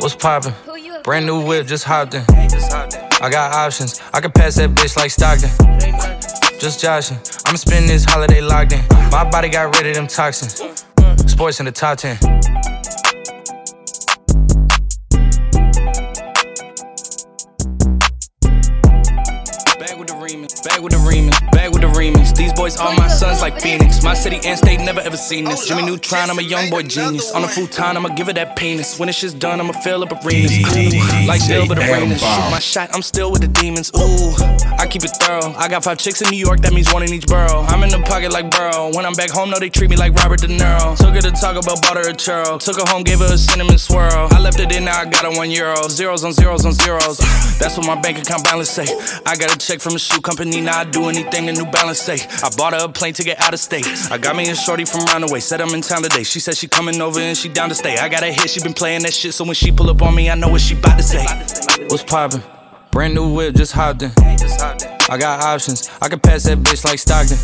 What's 0.00 0.14
poppin'? 0.14 0.54
Brand 1.02 1.26
new 1.26 1.44
whip, 1.44 1.66
just 1.66 1.84
hopped 1.84 2.14
in. 2.14 2.24
I 2.28 3.28
got 3.30 3.52
options. 3.52 4.00
I 4.12 4.20
can 4.20 4.30
pass 4.30 4.56
that 4.56 4.70
bitch 4.70 4.96
like 4.96 5.10
Stockton. 5.10 5.50
Just 6.60 6.80
joshing. 6.80 7.18
I'ma 7.46 7.56
spend 7.56 7.88
this 7.88 8.04
holiday 8.04 8.40
locked 8.40 8.72
in. 8.72 8.84
My 9.10 9.28
body 9.28 9.48
got 9.48 9.74
rid 9.76 9.86
of 9.86 9.94
them 9.94 10.06
toxins. 10.06 10.62
Sports 11.30 11.60
in 11.60 11.66
the 11.66 11.72
top 11.72 11.98
10. 11.98 12.75
Boys 22.56 22.78
are 22.78 22.94
my 22.96 23.06
sons 23.06 23.42
like 23.42 23.60
Phoenix. 23.60 24.02
My 24.02 24.14
city 24.14 24.40
and 24.44 24.58
state 24.58 24.80
never 24.80 25.00
ever 25.00 25.16
seen 25.16 25.44
this. 25.44 25.66
Jimmy 25.66 25.84
Neutron, 25.84 26.30
I'm 26.30 26.38
a 26.38 26.42
young 26.42 26.70
boy 26.70 26.82
genius. 26.82 27.30
On 27.32 27.44
a 27.44 27.48
futon, 27.48 27.96
I'ma 27.96 28.08
give 28.08 28.30
it 28.30 28.36
that 28.36 28.56
penis. 28.56 28.98
When 28.98 29.08
this 29.08 29.16
shit's 29.16 29.34
done, 29.34 29.60
I'ma 29.60 29.72
fill 29.72 30.02
up 30.02 30.12
arenas. 30.24 30.56
Ooh, 30.56 31.26
like 31.28 31.46
Gilbert 31.46 31.78
Arenas. 31.78 32.20
Shoot 32.20 32.50
my 32.50 32.58
shot, 32.58 32.90
I'm 32.94 33.02
still 33.02 33.30
with 33.30 33.42
the 33.42 33.48
demons. 33.48 33.90
Ooh, 33.94 34.32
I 34.78 34.86
keep 34.88 35.04
it 35.04 35.10
thorough. 35.20 35.52
I 35.58 35.68
got 35.68 35.84
five 35.84 35.98
chicks 35.98 36.22
in 36.22 36.30
New 36.30 36.38
York, 36.38 36.60
that 36.60 36.72
means 36.72 36.92
one 36.92 37.02
in 37.02 37.12
each 37.12 37.26
borough. 37.26 37.62
I'm 37.68 37.82
in 37.82 37.90
the 37.90 38.00
pocket 38.00 38.32
like 38.32 38.50
Burrow. 38.50 38.90
When 38.94 39.04
I'm 39.04 39.14
back 39.14 39.30
home, 39.30 39.50
no, 39.50 39.58
they 39.58 39.68
treat 39.68 39.90
me 39.90 39.96
like 39.96 40.14
Robert 40.14 40.40
De 40.40 40.48
Niro. 40.48 40.96
Took 40.96 41.14
her 41.14 41.20
to 41.20 41.30
Taco 41.32 41.60
Bell, 41.60 41.76
bought 41.82 41.98
her 41.98 42.08
a 42.08 42.14
churro. 42.14 42.58
Took 42.58 42.80
her 42.80 42.90
home, 42.90 43.02
gave 43.02 43.18
her 43.18 43.32
a 43.32 43.38
cinnamon 43.38 43.76
swirl. 43.78 44.28
I 44.30 44.38
left 44.40 44.60
it 44.60 44.74
in, 44.74 44.84
now 44.86 45.00
I 45.00 45.04
got 45.04 45.24
her 45.24 45.36
one 45.36 45.50
euro. 45.50 45.76
Zeros 45.88 46.24
on 46.24 46.32
zeros 46.32 46.64
on 46.64 46.72
zeros. 46.72 47.18
That's 47.58 47.76
what 47.76 47.86
my 47.86 48.00
bank 48.00 48.18
account 48.18 48.44
balance 48.44 48.70
say. 48.70 48.86
I 49.26 49.36
got 49.36 49.54
a 49.54 49.58
check 49.58 49.80
from 49.80 49.94
a 49.94 49.98
shoe 49.98 50.20
company, 50.20 50.62
now 50.62 50.80
I 50.80 50.84
do 50.84 51.04
anything 51.08 51.46
the 51.46 51.52
New 51.52 51.66
Balance 51.66 52.00
say. 52.00 52.16
I 52.46 52.50
bought 52.56 52.74
her 52.74 52.84
a 52.84 52.88
plane 52.88 53.12
ticket 53.12 53.40
out 53.40 53.54
of 53.54 53.58
state. 53.58 53.84
I 54.08 54.18
got 54.18 54.36
me 54.36 54.48
a 54.48 54.54
shorty 54.54 54.84
from 54.84 55.00
Roundaway, 55.00 55.42
said 55.42 55.60
I'm 55.60 55.74
in 55.74 55.80
town 55.80 56.04
today. 56.04 56.22
She 56.22 56.38
said 56.38 56.56
she 56.56 56.68
coming 56.68 57.00
over 57.00 57.18
and 57.18 57.36
she 57.36 57.48
down 57.48 57.70
to 57.70 57.74
stay. 57.74 57.98
I 57.98 58.08
got 58.08 58.22
a 58.22 58.26
hit, 58.26 58.48
she 58.48 58.60
been 58.60 58.72
playing 58.72 59.02
that 59.02 59.12
shit, 59.12 59.34
so 59.34 59.44
when 59.44 59.54
she 59.54 59.72
pull 59.72 59.90
up 59.90 60.00
on 60.00 60.14
me, 60.14 60.30
I 60.30 60.36
know 60.36 60.48
what 60.48 60.60
she 60.60 60.76
bout 60.76 60.96
to 60.96 61.02
say. 61.02 61.26
What's 61.88 62.04
poppin'? 62.04 62.44
Brand 62.92 63.14
new 63.14 63.34
whip, 63.34 63.56
just 63.56 63.72
hopped 63.72 64.02
in. 64.02 64.12
I 64.16 65.18
got 65.18 65.40
options, 65.40 65.90
I 66.00 66.08
can 66.08 66.20
pass 66.20 66.44
that 66.44 66.58
bitch 66.58 66.84
like 66.84 67.00
Stockton. 67.00 67.36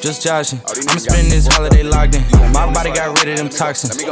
Just 0.00 0.24
joshing. 0.24 0.60
I'ma 0.60 0.98
spend 0.98 1.30
this 1.30 1.46
holiday 1.46 1.82
locked 1.82 2.14
in. 2.14 2.22
My 2.54 2.72
body 2.72 2.92
got 2.92 3.18
rid 3.18 3.28
of 3.28 3.36
them 3.36 3.50
toxins. 3.50 4.02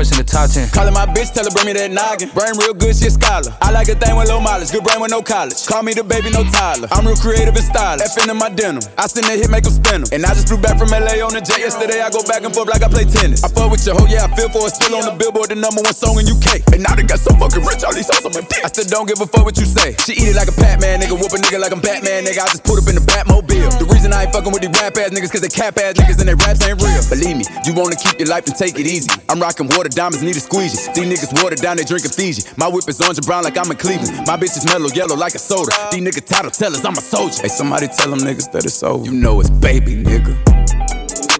In 0.00 0.16
the 0.16 0.24
top 0.24 0.48
10. 0.48 0.72
Callin' 0.72 0.96
my 0.96 1.04
bitch, 1.04 1.28
tell 1.36 1.44
her 1.44 1.52
bring 1.52 1.68
me 1.68 1.76
that 1.76 1.92
noggin. 1.92 2.32
Brain 2.32 2.56
real 2.56 2.72
good, 2.72 2.96
she 2.96 3.04
a 3.04 3.12
scholar. 3.12 3.52
I 3.60 3.68
like 3.68 3.92
a 3.92 3.96
thing 4.00 4.16
with 4.16 4.32
low 4.32 4.40
mileage, 4.40 4.72
good 4.72 4.80
brain 4.80 4.96
with 4.96 5.12
no 5.12 5.20
college. 5.20 5.60
Call 5.68 5.84
me 5.84 5.92
the 5.92 6.00
baby, 6.00 6.32
no 6.32 6.40
Tyler. 6.48 6.88
I'm 6.88 7.04
real 7.04 7.20
creative 7.20 7.52
and 7.52 7.68
stylish. 7.68 8.08
F 8.08 8.16
in 8.16 8.32
my 8.32 8.48
denim. 8.48 8.80
I 8.96 9.04
send 9.12 9.28
that 9.28 9.36
hit, 9.36 9.52
make 9.52 9.68
them 9.68 9.76
spin. 9.76 10.08
And 10.08 10.24
I 10.24 10.32
just 10.32 10.48
flew 10.48 10.56
back 10.56 10.80
from 10.80 10.88
LA 10.88 11.20
on 11.20 11.36
the 11.36 11.44
jet 11.44 11.60
yesterday. 11.60 12.00
I 12.00 12.08
go 12.08 12.24
back 12.24 12.40
and 12.40 12.48
forth 12.48 12.72
like 12.72 12.80
I 12.80 12.88
play 12.88 13.04
tennis. 13.04 13.44
I 13.44 13.52
fuck 13.52 13.68
with 13.68 13.84
your 13.84 13.92
hoe, 13.92 14.08
yeah, 14.08 14.24
I 14.24 14.32
feel 14.32 14.48
for 14.48 14.64
it. 14.64 14.72
Still 14.72 14.96
on 14.96 15.04
the 15.04 15.12
billboard, 15.20 15.52
the 15.52 15.60
number 15.60 15.84
one 15.84 15.92
song 15.92 16.16
in 16.16 16.24
UK. 16.24 16.64
And 16.72 16.80
now 16.80 16.96
they 16.96 17.04
got 17.04 17.20
so 17.20 17.36
fucking 17.36 17.60
rich, 17.60 17.84
all 17.84 17.92
these 17.92 18.08
hoes 18.08 18.24
on 18.24 18.32
my 18.32 18.40
dick. 18.40 18.64
I 18.64 18.72
still 18.72 18.88
don't 18.88 19.04
give 19.04 19.20
a 19.20 19.28
fuck 19.28 19.44
what 19.44 19.60
you 19.60 19.68
say. 19.68 20.00
She 20.00 20.16
eat 20.16 20.32
it 20.32 20.36
like 20.40 20.48
a 20.48 20.56
Pac-Man, 20.56 21.04
nigga. 21.04 21.12
Whoop 21.12 21.28
a 21.28 21.38
nigga 21.44 21.60
like 21.60 21.76
I'm 21.76 21.84
Batman, 21.84 22.24
nigga. 22.24 22.40
I 22.40 22.48
just 22.48 22.64
put 22.64 22.80
up 22.80 22.88
in 22.88 22.96
the 22.96 23.04
Batmobile. 23.04 23.76
The 23.76 23.84
reason 23.92 24.16
I 24.16 24.24
ain't 24.24 24.32
fucking 24.32 24.48
with 24.48 24.64
these 24.64 24.72
rap 24.80 24.96
ass 24.96 25.12
niggas, 25.12 25.28
cause 25.28 25.44
they 25.44 25.52
cap 25.52 25.76
ass 25.76 26.00
niggas 26.00 26.24
and 26.24 26.28
their 26.32 26.40
raps 26.40 26.64
ain't 26.64 26.80
real. 26.80 27.04
Believe 27.12 27.36
me, 27.36 27.44
you 27.68 27.76
wanna 27.76 28.00
keep 28.00 28.16
your 28.16 28.32
life 28.32 28.48
and 28.48 28.56
take 28.56 28.80
it 28.80 28.88
easy. 28.88 29.12
I'm 29.28 29.36
rocking 29.36 29.68
water 29.68 29.89
diamonds, 29.90 30.22
need 30.22 30.36
a 30.36 30.40
squeegee. 30.40 30.76
These 30.94 31.08
niggas 31.08 31.42
watered 31.42 31.60
down, 31.60 31.76
they 31.76 31.84
drinking 31.84 32.10
Fiji. 32.12 32.42
My 32.56 32.68
whip 32.68 32.88
is 32.88 33.00
orange 33.00 33.18
and 33.18 33.26
brown 33.26 33.44
like 33.44 33.56
I'm 33.56 33.70
in 33.70 33.76
Cleveland. 33.76 34.26
My 34.26 34.36
bitch 34.36 34.56
is 34.56 34.64
mellow 34.66 34.88
yellow 34.88 35.16
like 35.16 35.34
a 35.34 35.38
soda. 35.38 35.70
These 35.92 36.02
niggas 36.02 36.26
title 36.26 36.50
tellers, 36.50 36.84
I'm 36.84 36.94
a 36.94 37.00
soldier. 37.00 37.42
Hey, 37.42 37.48
somebody 37.48 37.88
tell 37.88 38.10
them 38.10 38.20
niggas 38.20 38.50
that 38.52 38.64
it's 38.64 38.82
over. 38.82 39.04
You 39.04 39.12
know 39.12 39.40
it's 39.40 39.50
baby, 39.50 40.02
nigga. 40.02 40.34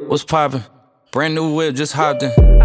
What's 0.09 0.25
poppin'? 0.25 0.64
Brand 1.12 1.35
new 1.35 1.54
whip, 1.54 1.75
just 1.75 1.92
hopped 1.92 2.23
in. 2.23 2.59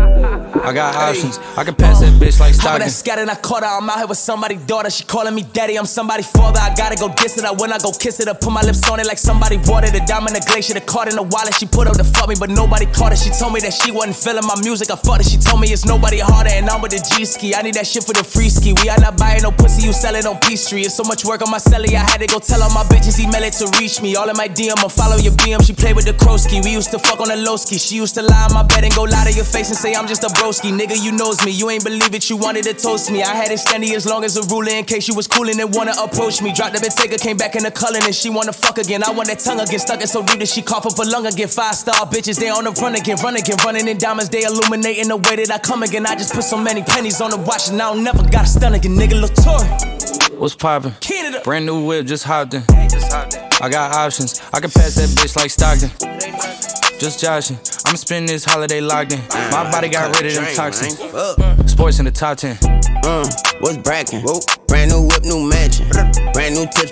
I 0.65 0.73
got 0.73 0.95
options. 0.95 1.37
I 1.55 1.63
can 1.63 1.75
pass 1.75 1.99
that 2.01 2.13
bitch 2.19 2.39
like 2.39 2.53
Stockton. 2.55 2.81
that 2.81 2.91
scat 2.91 3.19
and 3.19 3.29
I 3.29 3.35
caught 3.35 3.63
her. 3.63 3.69
I'm 3.69 3.89
out 3.89 3.97
here 3.97 4.07
with 4.07 4.17
somebody's 4.17 4.65
daughter. 4.65 4.89
She 4.89 5.03
calling 5.03 5.35
me 5.35 5.43
daddy. 5.53 5.77
I'm 5.77 5.85
somebody's 5.85 6.29
father. 6.29 6.59
I 6.59 6.73
gotta 6.73 6.95
go 6.95 7.13
diss 7.13 7.37
it. 7.37 7.45
I 7.45 7.51
when 7.51 7.71
I 7.71 7.77
go 7.77 7.91
kiss 7.91 8.19
it. 8.19 8.27
I 8.27 8.33
put 8.33 8.51
my 8.51 8.61
lips 8.61 8.81
on 8.89 8.99
it 8.99 9.05
like 9.05 9.19
somebody 9.19 9.57
watered 9.69 9.93
the 9.93 10.01
diamond, 10.07 10.35
the 10.35 10.43
glacier, 10.49 10.73
the 10.73 10.81
card 10.81 11.09
in 11.09 11.15
the 11.15 11.23
wallet. 11.23 11.53
She 11.53 11.65
put 11.65 11.87
up 11.87 11.95
to 11.97 12.03
fuck 12.03 12.29
me, 12.29 12.35
but 12.39 12.49
nobody 12.49 12.85
caught 12.87 13.13
it. 13.13 13.19
She 13.19 13.29
told 13.29 13.53
me 13.53 13.61
that 13.61 13.73
she 13.73 13.91
wasn't 13.91 14.15
feeling 14.17 14.45
my 14.47 14.57
music. 14.61 14.89
I 14.89 14.95
fucked 14.95 15.21
it. 15.21 15.29
She 15.29 15.37
told 15.37 15.61
me 15.61 15.69
it's 15.69 15.85
nobody 15.85 16.17
harder, 16.17 16.49
and 16.49 16.67
I'm 16.69 16.81
with 16.81 16.97
the 16.97 17.01
G 17.13 17.25
ski. 17.25 17.53
I 17.53 17.61
need 17.61 17.75
that 17.75 17.85
shit 17.85 18.03
for 18.03 18.13
the 18.13 18.23
free 18.23 18.49
ski. 18.49 18.73
We 18.81 18.89
are 18.89 18.97
not 18.97 19.17
buying 19.17 19.43
no 19.43 19.51
pussy. 19.51 19.85
You 19.85 19.93
sell 19.93 20.15
it 20.15 20.25
on 20.25 20.39
P 20.41 20.55
Street. 20.55 20.89
It's 20.89 20.95
so 20.95 21.03
much 21.03 21.25
work 21.25 21.45
on 21.45 21.51
my 21.51 21.61
celly. 21.61 21.93
I 21.93 22.01
had 22.01 22.25
to 22.25 22.27
go 22.27 22.39
tell 22.39 22.63
all 22.63 22.73
my 22.73 22.83
bitches 22.89 23.21
email 23.21 23.43
it 23.43 23.53
to 23.61 23.69
reach 23.77 24.01
me. 24.01 24.15
All 24.15 24.29
in 24.29 24.37
my 24.37 24.49
DM. 24.49 24.81
I 24.81 24.89
follow 24.89 25.17
your 25.17 25.33
BM. 25.37 25.61
She 25.61 25.73
played 25.73 25.95
with 25.95 26.05
the 26.05 26.13
Krosky. 26.17 26.63
We 26.63 26.71
used 26.71 26.89
to 26.91 26.99
fuck 26.99 27.19
on 27.21 27.29
the 27.29 27.37
low 27.37 27.57
ski. 27.57 27.77
She 27.77 27.95
used 27.95 28.15
to 28.15 28.23
lie 28.23 28.47
on 28.49 28.53
my 28.53 28.63
bed 28.63 28.83
and 28.83 28.93
go 28.95 29.03
lie 29.03 29.29
to 29.29 29.33
your 29.33 29.45
face 29.45 29.69
and 29.69 29.77
say 29.77 29.93
I'm 29.93 30.07
just 30.07 30.23
a 30.23 30.31
broski. 30.33 30.54
Nigga, 30.63 31.01
you 31.01 31.11
knows 31.11 31.43
me. 31.43 31.51
You 31.51 31.69
ain't 31.69 31.83
believe 31.83 32.13
it. 32.13 32.29
You 32.29 32.37
wanted 32.37 32.63
to 32.65 32.73
toast 32.73 33.11
me. 33.11 33.23
I 33.23 33.33
had 33.33 33.51
it 33.51 33.59
standing 33.59 33.93
as 33.95 34.05
long 34.05 34.23
as 34.23 34.37
a 34.37 34.43
ruler 34.53 34.71
in 34.71 34.85
case 34.85 35.07
you 35.07 35.15
was 35.15 35.27
coolin' 35.27 35.59
and 35.59 35.73
wanna 35.73 35.93
approach 36.01 36.41
me. 36.41 36.53
Dropped 36.53 36.73
the 36.73 36.79
Bentayga, 36.79 37.21
came 37.21 37.37
back 37.37 37.55
in 37.55 37.63
the 37.63 37.71
culling 37.71 38.03
and 38.03 38.15
she 38.15 38.29
wanna 38.29 38.53
fuck 38.53 38.77
again. 38.77 39.03
I 39.03 39.11
want 39.11 39.27
that 39.29 39.39
tongue 39.39 39.59
again, 39.59 39.79
stuck 39.79 40.01
it 40.01 40.09
so 40.09 40.23
deep 40.23 40.39
that 40.39 40.47
she 40.47 40.61
cough 40.61 40.85
up 40.85 40.97
a 40.97 41.03
lung 41.03 41.25
again. 41.25 41.47
Five 41.47 41.75
star 41.75 41.95
bitches, 42.07 42.39
they 42.39 42.49
on 42.49 42.63
the 42.63 42.71
run 42.71 42.95
again, 42.95 43.17
run 43.23 43.35
again, 43.35 43.57
running 43.65 43.87
in 43.87 43.97
diamonds. 43.97 44.29
They 44.29 44.43
illuminating 44.43 45.07
the 45.07 45.17
way 45.17 45.35
that 45.37 45.51
I 45.51 45.59
come 45.59 45.83
again. 45.83 46.05
I 46.05 46.15
just 46.15 46.33
put 46.33 46.43
so 46.43 46.57
many 46.57 46.83
pennies 46.83 47.21
on 47.21 47.31
the 47.31 47.37
watch 47.37 47.69
and 47.69 47.81
I 47.81 47.93
don't 47.93 48.03
never 48.03 48.23
got 48.29 48.45
a 48.45 48.47
stun 48.47 48.73
again, 48.73 48.95
nigga. 48.95 49.19
Latour. 49.21 50.39
What's 50.39 50.55
poppin'? 50.55 50.93
Canada. 50.99 51.41
Brand 51.43 51.65
new 51.65 51.85
whip, 51.85 52.05
just 52.05 52.23
hopped 52.23 52.53
in. 52.53 52.63
I 52.69 53.69
got 53.69 53.95
options. 53.95 54.41
I 54.53 54.59
can 54.59 54.69
pass 54.69 54.95
that 54.95 55.09
bitch 55.09 55.35
like 55.35 55.49
Stockton. 55.51 55.89
Just 56.99 57.21
joshing. 57.21 57.57
I'm 57.87 57.95
spending 57.97 58.27
this 58.27 58.43
holiday 58.43 58.81
locked 58.81 59.13
in. 59.13 59.19
My 59.51 59.69
body 59.71 59.89
got 59.89 60.19
rid 60.19 60.25
of 60.27 60.35
them 60.35 60.55
toxins. 60.55 60.97
Sports 61.71 61.99
in 61.99 62.05
the 62.05 62.11
top 62.11 62.37
10. 62.37 62.57
Uh, 63.03 63.25
what's 63.59 63.77
brackin'? 63.77 64.23
Brand 64.67 64.91
new 64.91 65.07
whip, 65.07 65.23
new 65.23 65.47
mansion. 65.47 65.84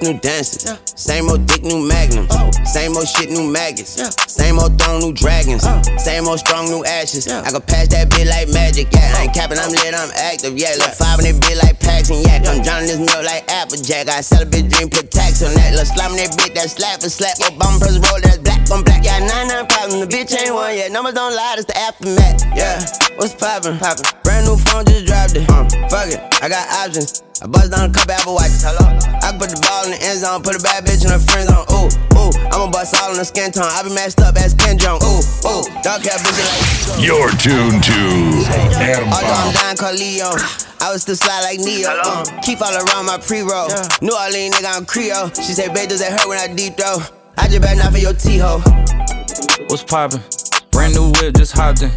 New 0.03 0.19
dances. 0.19 0.67
Same 0.99 1.29
old 1.29 1.45
dick, 1.47 1.63
new 1.63 1.79
magnums. 1.79 2.27
Same 2.67 2.91
old 2.91 3.07
shit, 3.07 3.31
new 3.31 3.47
maggots. 3.47 3.95
Same 4.27 4.59
old 4.59 4.77
throne, 4.77 4.99
new 4.99 5.13
dragons. 5.13 5.63
Same 5.95 6.27
old 6.27 6.39
strong, 6.39 6.65
new 6.65 6.83
ashes. 6.83 7.25
I 7.25 7.49
can 7.49 7.61
pass 7.61 7.87
that 7.95 8.09
bit 8.11 8.27
like 8.27 8.49
magic. 8.51 8.91
Yeah, 8.91 9.15
I 9.15 9.23
ain't 9.23 9.33
capping, 9.33 9.57
I'm 9.57 9.71
lit, 9.71 9.95
I'm 9.95 10.11
active. 10.11 10.57
Yeah, 10.57 10.75
look 10.75 10.91
five 10.91 11.23
in 11.23 11.31
that 11.31 11.39
bit 11.39 11.55
like 11.55 11.79
and 12.11 12.19
yak. 12.27 12.43
I'm 12.43 12.59
drowning 12.61 12.91
this 12.91 12.99
milk 12.99 13.23
like 13.23 13.47
Applejack. 13.47 14.09
I 14.09 14.19
sell 14.19 14.43
a 14.43 14.45
bitch 14.45 14.67
dream, 14.67 14.89
put 14.89 15.07
tax 15.07 15.39
on 15.39 15.55
that. 15.55 15.71
Look 15.71 15.87
slime 15.87 16.19
that 16.19 16.35
bit, 16.35 16.51
that 16.55 16.67
slap 16.67 16.99
for 16.99 17.07
slap. 17.07 17.39
Obama 17.47 17.79
press 17.79 17.95
roll, 17.95 18.19
that's 18.19 18.43
black 18.43 18.59
on 18.71 18.83
black. 18.83 19.03
Yeah, 19.07 19.23
nine 19.23 19.47
nine 19.47 19.67
problem. 19.67 20.03
The 20.03 20.09
bitch 20.11 20.35
ain't 20.35 20.53
one 20.53 20.75
yet. 20.75 20.91
Numbers 20.91 21.15
don't 21.15 21.31
lie, 21.31 21.55
it's 21.55 21.65
the 21.65 21.77
aftermath. 21.79 22.43
Yeah, 22.51 22.83
what's 23.15 23.35
poppin'? 23.35 23.79
Poppin'. 23.79 24.03
Brand 24.23 24.51
new 24.51 24.57
phone, 24.67 24.83
just 24.83 25.07
dropped 25.07 25.39
it. 25.39 25.47
Uh, 25.47 25.63
fuck 25.87 26.11
it, 26.11 26.19
I 26.43 26.49
got 26.51 26.67
options. 26.83 27.23
I 27.43 27.47
bust 27.47 27.75
down 27.75 27.89
a 27.89 27.93
couple 27.93 28.15
Apple 28.15 28.35
Watches. 28.39 28.63
Hello. 28.63 28.87
I 29.19 29.35
can 29.35 29.39
put 29.39 29.51
the 29.51 29.59
ball 29.59 29.83
in 29.83 29.91
the 29.91 29.99
end 29.99 30.23
zone, 30.23 30.39
put 30.39 30.55
a 30.55 30.63
bad 30.63 30.87
bitch 30.87 31.03
in 31.03 31.11
her 31.11 31.19
friend 31.19 31.43
zone. 31.51 31.67
Ooh, 31.75 31.91
ooh, 32.15 32.31
I'ma 32.55 32.71
bust 32.71 32.95
all 33.03 33.11
in 33.11 33.19
the 33.19 33.27
skin 33.27 33.51
tone. 33.51 33.67
I 33.67 33.83
be 33.83 33.91
matched 33.91 34.23
up 34.23 34.39
as 34.39 34.55
Ken 34.55 34.79
Jeong. 34.79 35.03
Ooh, 35.03 35.19
ooh, 35.51 35.63
dark 35.83 36.07
hair 36.07 36.15
bitch 36.23 36.39
like. 36.39 37.03
You're 37.03 37.27
tuned 37.43 37.83
to 37.83 37.99
Although 39.11 39.27
I'm 39.27 39.51
Airbomb. 39.51 39.59
dying 39.59 39.75
Corleone, 39.75 40.39
I 40.79 40.87
was 40.95 41.03
still 41.03 41.19
slide 41.19 41.43
like 41.43 41.59
Neo. 41.59 41.91
Uh, 41.91 42.23
keep 42.39 42.63
all 42.63 42.71
around 42.71 43.11
my 43.11 43.19
pre-roll. 43.19 43.67
New 43.99 44.15
Orleans 44.15 44.55
nigga, 44.55 44.79
I'm 44.79 44.87
Creole. 44.87 45.27
She 45.35 45.51
say, 45.51 45.67
babe, 45.67 45.91
does 45.91 45.99
that 45.99 46.15
hurt 46.15 46.31
when 46.31 46.39
I 46.39 46.47
deep 46.47 46.79
throw? 46.79 47.03
I 47.35 47.51
just 47.51 47.59
better 47.59 47.75
not 47.75 47.91
for 47.91 47.99
your 47.99 48.15
T-ho. 48.15 48.63
What's 49.67 49.83
poppin'? 49.83 50.23
Brand 50.71 50.95
new 50.95 51.11
whip, 51.19 51.35
just 51.35 51.51
hopped 51.51 51.83
in. 51.83 51.91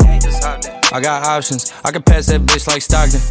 I 0.91 0.99
got 0.99 1.23
options. 1.23 1.71
I 1.87 1.95
can 1.95 2.03
pass 2.03 2.27
that 2.27 2.43
bitch 2.43 2.67
like 2.67 2.83
Stockton. 2.83 3.23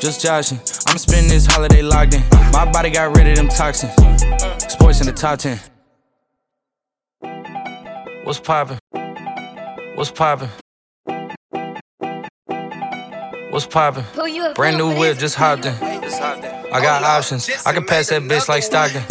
Just 0.00 0.20
joshing. 0.22 0.58
I'm 0.86 0.98
spending 0.98 1.30
this 1.30 1.46
holiday 1.46 1.82
locked 1.82 2.14
in. 2.14 2.22
My 2.52 2.70
body 2.70 2.90
got 2.90 3.16
rid 3.16 3.26
of 3.28 3.36
them 3.36 3.48
toxins. 3.48 3.92
Sports 4.70 5.00
in 5.00 5.06
the 5.06 5.12
top 5.12 5.38
10. 5.38 5.58
What's 8.24 8.40
poppin'? 8.40 8.78
What's 9.94 10.10
poppin'? 10.10 10.48
What's 13.50 13.66
poppin'? 13.66 14.04
Brand 14.54 14.76
new 14.76 14.98
whip, 14.98 15.16
just 15.18 15.36
hopped 15.36 15.64
in. 15.64 15.74
I 15.74 16.80
got 16.82 17.02
options. 17.02 17.48
I 17.64 17.72
can 17.72 17.84
pass 17.84 18.08
that 18.10 18.22
bitch 18.22 18.48
like 18.48 18.62
Stockton. 18.62 19.02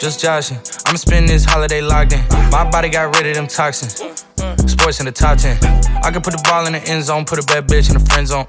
Just 0.00 0.20
joshing. 0.20 0.58
I'm 0.86 0.96
spending 0.96 1.26
this 1.26 1.44
holiday 1.44 1.80
locked 1.80 2.12
in. 2.12 2.24
My 2.50 2.68
body 2.68 2.88
got 2.88 3.14
rid 3.16 3.26
of 3.28 3.34
them 3.34 3.46
toxins. 3.46 3.94
Sports 4.70 4.98
in 5.00 5.06
the 5.06 5.12
top 5.12 5.38
10. 5.38 5.58
I 6.02 6.10
can 6.10 6.22
put 6.22 6.32
the 6.32 6.42
ball 6.44 6.66
in 6.66 6.72
the 6.72 6.82
end 6.88 7.04
zone, 7.04 7.24
put 7.24 7.38
a 7.38 7.46
bad 7.46 7.68
bitch 7.68 7.88
in 7.88 7.98
the 7.98 8.04
friend 8.04 8.26
zone. 8.26 8.46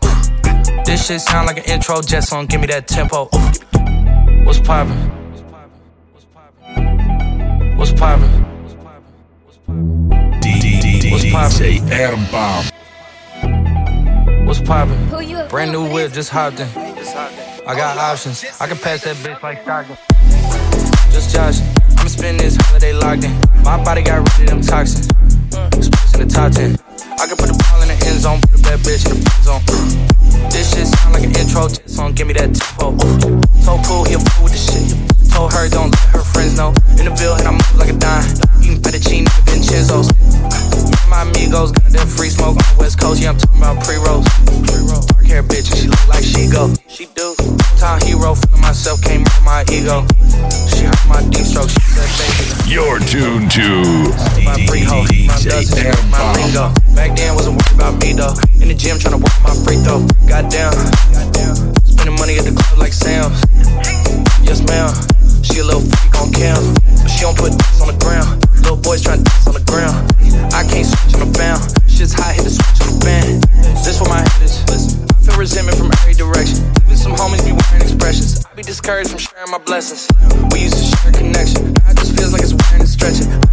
This 0.85 1.07
shit 1.07 1.21
sound 1.21 1.47
like 1.47 1.57
an 1.57 1.63
intro 1.65 2.01
jet 2.01 2.21
song. 2.21 2.45
Give 2.45 2.61
me 2.61 2.67
that 2.67 2.87
tempo. 2.87 3.29
What's 4.45 4.59
poppin'? 4.59 4.95
What's 5.31 5.41
poppin'? 5.41 5.71
What's 7.77 7.91
poppin'? 7.93 8.29
What's 9.43 9.57
poppin'? 9.65 10.39
DJ 10.41 11.79
Airbomb. 11.89 12.71
What's 14.45 14.61
poppin'? 14.61 15.47
Brand 15.49 15.71
new 15.71 15.91
whip, 15.91 16.11
just 16.11 16.29
hopped 16.29 16.59
in. 16.59 16.67
I 16.67 17.75
got 17.75 17.97
options. 17.97 18.43
I 18.59 18.67
can 18.67 18.77
pass 18.77 19.03
that 19.03 19.15
bitch 19.17 19.41
like 19.43 19.61
Stockton. 19.63 19.97
Just 21.11 21.33
joshing. 21.33 21.67
I'm 21.97 22.09
spending 22.09 22.37
this 22.37 22.57
holiday 22.59 22.93
locked 22.93 23.23
in. 23.23 23.31
My 23.63 23.81
body 23.83 24.01
got 24.01 24.27
rid 24.39 24.41
of 24.41 24.47
them 24.47 24.61
toxins. 24.61 25.07
In 26.17 26.27
the 26.27 26.33
top 26.33 26.51
10. 26.51 26.73
I 27.21 27.29
can 27.29 27.37
put 27.37 27.45
the 27.45 27.53
ball 27.53 27.77
in 27.85 27.93
the 27.93 27.97
end 28.09 28.25
zone, 28.25 28.41
put 28.41 28.57
a 28.57 28.63
bad 28.65 28.81
bitch 28.81 29.05
in 29.05 29.21
the 29.21 29.29
friend 29.29 29.45
zone. 29.45 29.61
This 30.49 30.73
shit 30.73 30.89
sound 30.89 31.13
like 31.13 31.21
an 31.21 31.29
intro 31.37 31.69
jet 31.69 31.85
song. 31.85 32.17
Give 32.17 32.25
me 32.25 32.33
that 32.33 32.57
tempo. 32.57 32.97
So 33.61 33.77
cool, 33.85 34.01
he 34.01 34.17
a 34.17 34.19
fool 34.25 34.49
with 34.49 34.57
the 34.57 34.57
shit. 34.57 34.97
Told 35.29 35.53
her 35.53 35.69
don't 35.69 35.93
let 35.93 36.17
her 36.17 36.25
friends 36.25 36.57
know. 36.57 36.73
In 36.97 37.05
the 37.05 37.13
Ville, 37.13 37.37
and 37.37 37.45
I 37.45 37.53
move 37.53 37.77
like 37.77 37.93
a 37.93 37.97
dime. 38.01 38.25
Eating 38.65 38.81
fettuccine 38.81 39.29
with 39.29 39.45
Vincenzo's. 39.45 40.09
My 41.05 41.21
amigos 41.21 41.69
got 41.69 41.93
that 41.93 42.09
free 42.09 42.33
smoke 42.33 42.57
on 42.57 42.65
the 42.65 42.75
West 42.81 42.97
Coast. 42.97 43.21
Yeah, 43.21 43.29
I'm 43.29 43.37
talking 43.37 43.61
about 43.61 43.77
pre-rolls. 43.85 44.25
Pre-roll, 44.65 45.05
dark 45.05 45.25
hair 45.29 45.45
bitch, 45.45 45.69
and 45.69 45.77
she 45.77 45.85
look 45.85 46.01
like 46.09 46.25
she 46.25 46.49
go. 46.49 46.73
She 46.89 47.05
do. 47.13 47.36
Time 47.77 48.01
hero, 48.01 48.33
feeling 48.33 48.61
myself, 48.61 49.01
came 49.03 49.23
from 49.23 49.45
my 49.45 49.61
ego. 49.71 50.01
She 50.73 50.89
heard 50.89 51.05
my 51.07 51.21
deep 51.29 51.45
stroke, 51.45 51.69
she 51.69 51.79
said, 51.93 52.09
baby. 52.17 52.73
You're 52.73 52.97
tuned 52.97 53.51
to 53.53 54.09
My 54.41 54.57
free 54.65 54.81
hoe, 54.81 55.05
my 55.05 55.37
DJ 55.37 55.85
dozens, 55.85 56.09
my 56.09 56.33
lingo. 56.33 56.73
Back 56.97 57.15
then, 57.15 57.35
wasn't 57.35 57.61
worried 57.61 57.77
about 57.77 58.01
me 58.01 58.13
though. 58.17 58.33
In 58.57 58.67
the 58.69 58.73
gym, 58.73 58.97
tryna 58.97 59.21
work 59.21 59.37
my 59.45 59.53
free 59.61 59.77
throw. 59.85 60.01
Goddamn, 60.25 60.73
spending 61.85 62.17
money 62.17 62.41
at 62.41 62.49
the 62.49 62.57
club 62.57 62.81
like 62.81 62.93
Sam's. 62.93 63.37
Yes, 64.41 64.65
ma'am. 64.65 64.89
She 65.45 65.61
a 65.61 65.63
little 65.63 65.85
freak 65.85 66.17
on 66.17 66.33
cam, 66.33 66.57
but 66.81 67.13
she 67.13 67.21
don't 67.21 67.37
put 67.37 67.53
this 67.53 67.77
on 67.77 67.93
the 67.93 67.99
ground. 68.01 68.41
Little 68.57 68.81
boys 68.81 69.05
tryna 69.05 69.21
dance 69.21 69.45
on 69.45 69.53
the 69.53 69.65
ground. 69.69 70.01
I 70.49 70.65
can't 70.65 70.81
switch 70.81 71.13
on 71.13 71.29
the 71.29 71.31
bound. 71.37 71.61
Shit's 71.85 72.16
discouraged 78.87 79.09
from 79.09 79.19
sharing 79.19 79.51
my 79.51 79.57
blessings. 79.57 80.07
We 80.53 80.61
used 80.61 80.77
to 80.77 80.97
share 80.97 81.11
connection. 81.11 81.73
Now 81.73 81.91
it 81.91 81.97
just 81.97 82.15
feels 82.15 82.31
like 82.31 82.41
it's 82.41 82.53
wearing 82.53 82.79
and 82.79 82.89
stretching. 82.89 83.46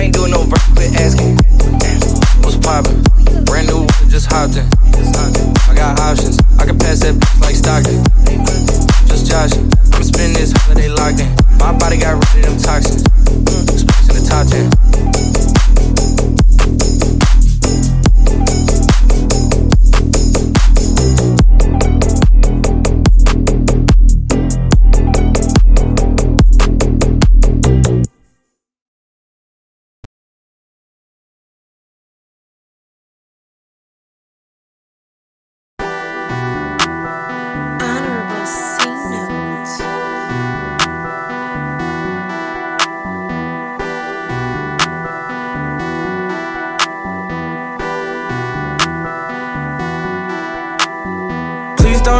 Ain't 0.00 0.14
doing 0.14 0.30
no 0.30 0.49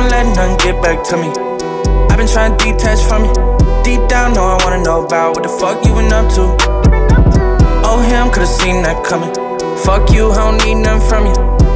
let 0.09 0.27
nothing 0.37 0.57
get 0.59 0.83
back 0.83 1.03
to 1.09 1.17
me. 1.17 1.29
I've 2.11 2.17
been 2.17 2.29
trying 2.29 2.57
to 2.57 2.65
detach 2.65 3.01
from 3.09 3.25
you. 3.25 3.35
Deep 3.83 4.09
down, 4.09 4.33
know 4.35 4.45
I 4.45 4.57
wanna 4.65 4.83
know 4.83 5.05
about 5.05 5.35
what 5.35 5.43
the 5.43 5.49
fuck 5.49 5.85
you 5.85 5.93
been 5.95 6.13
up 6.13 6.33
to. 6.35 6.57
Oh, 7.85 8.01
him 8.01 8.31
could've 8.31 8.49
seen 8.49 8.83
that 8.83 9.05
coming. 9.05 9.33
Fuck 9.85 10.13
you, 10.13 10.31
I 10.31 10.37
don't 10.37 10.65
need 10.65 10.83
nothing 10.83 11.09
from 11.09 11.27
you. 11.27 11.35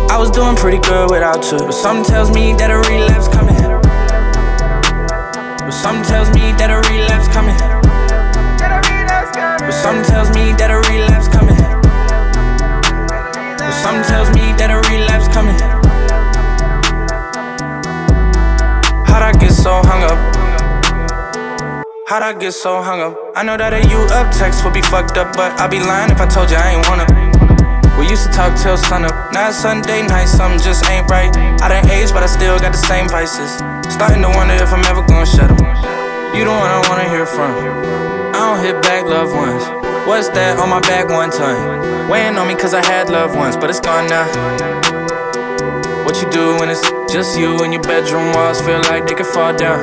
I 0.08 0.16
was 0.16 0.30
doing 0.30 0.54
pretty 0.54 0.78
good 0.78 1.10
without 1.10 1.44
you, 1.50 1.58
but 1.58 1.72
something 1.72 2.04
tells 2.04 2.30
me 2.30 2.52
that 2.54 2.70
a 2.70 2.78
relapse 2.88 3.28
coming. 3.28 3.56
But 5.58 5.72
something 5.72 6.04
tells 6.04 6.28
me 6.30 6.52
that 6.60 6.70
a 6.70 6.78
relapse 6.88 7.28
coming. 7.34 7.56
But 9.64 9.72
something 9.72 10.04
tells 10.04 10.30
me 10.30 10.52
that 10.60 10.70
a 10.70 10.78
relapse 10.92 11.28
coming. 11.28 11.56
But 13.58 13.74
something 13.82 14.04
tells 14.04 14.28
me 14.30 14.52
that 14.60 14.70
a 14.70 14.78
relapse 14.88 15.28
coming. 15.34 15.83
How'd 19.14 19.22
I 19.22 19.32
get 19.38 19.52
so 19.54 19.70
hung 19.86 20.02
up? 20.02 20.18
How'd 22.10 22.26
I 22.26 22.34
get 22.34 22.50
so 22.50 22.82
hung 22.82 22.98
up? 22.98 23.14
I 23.38 23.46
know 23.46 23.54
that 23.56 23.70
a 23.70 23.78
you 23.86 24.02
up 24.10 24.34
text 24.34 24.66
would 24.66 24.74
be 24.74 24.82
fucked 24.82 25.14
up, 25.14 25.38
but 25.38 25.54
I'd 25.62 25.70
be 25.70 25.78
lying 25.78 26.10
if 26.10 26.18
I 26.18 26.26
told 26.26 26.50
you 26.50 26.58
I 26.58 26.74
ain't 26.74 26.82
wanna. 26.90 27.06
We 27.94 28.10
used 28.10 28.26
to 28.26 28.32
talk 28.34 28.58
till 28.58 28.74
sun 28.74 29.06
up. 29.06 29.14
Now 29.30 29.54
it's 29.54 29.62
Sunday 29.62 30.02
night, 30.02 30.26
something 30.26 30.58
just 30.58 30.82
ain't 30.90 31.06
right. 31.06 31.30
I 31.62 31.70
done 31.70 31.86
aged, 31.94 32.10
but 32.10 32.26
I 32.26 32.26
still 32.26 32.58
got 32.58 32.74
the 32.74 32.82
same 32.90 33.06
vices. 33.06 33.62
Starting 33.86 34.18
to 34.26 34.34
wonder 34.34 34.58
if 34.58 34.74
I'm 34.74 34.82
ever 34.90 35.06
gonna 35.06 35.30
shut 35.30 35.46
up. 35.46 35.62
You 36.34 36.42
the 36.42 36.50
one 36.50 36.66
I 36.74 36.82
wanna 36.90 37.06
hear 37.06 37.22
from. 37.22 37.54
I 38.34 38.50
don't 38.50 38.66
hit 38.66 38.82
back 38.82 39.06
loved 39.06 39.30
ones. 39.30 39.62
What's 40.10 40.26
that 40.34 40.58
on 40.58 40.66
my 40.74 40.82
back 40.90 41.06
one 41.06 41.30
time? 41.30 42.10
Weighing 42.10 42.34
on 42.34 42.50
me 42.50 42.58
cause 42.58 42.74
I 42.74 42.82
had 42.82 43.14
loved 43.14 43.38
ones, 43.38 43.54
but 43.54 43.70
it's 43.70 43.78
gone 43.78 44.10
now. 44.10 44.26
What 46.02 46.18
you 46.18 46.26
do 46.34 46.58
when 46.58 46.66
it's 46.66 46.82
just 47.14 47.38
you 47.38 47.62
and 47.62 47.72
your 47.72 47.82
bedroom 47.82 48.34
walls 48.34 48.60
feel 48.62 48.80
like 48.90 49.06
they 49.06 49.14
could 49.14 49.24
fall 49.26 49.54
down? 49.54 49.78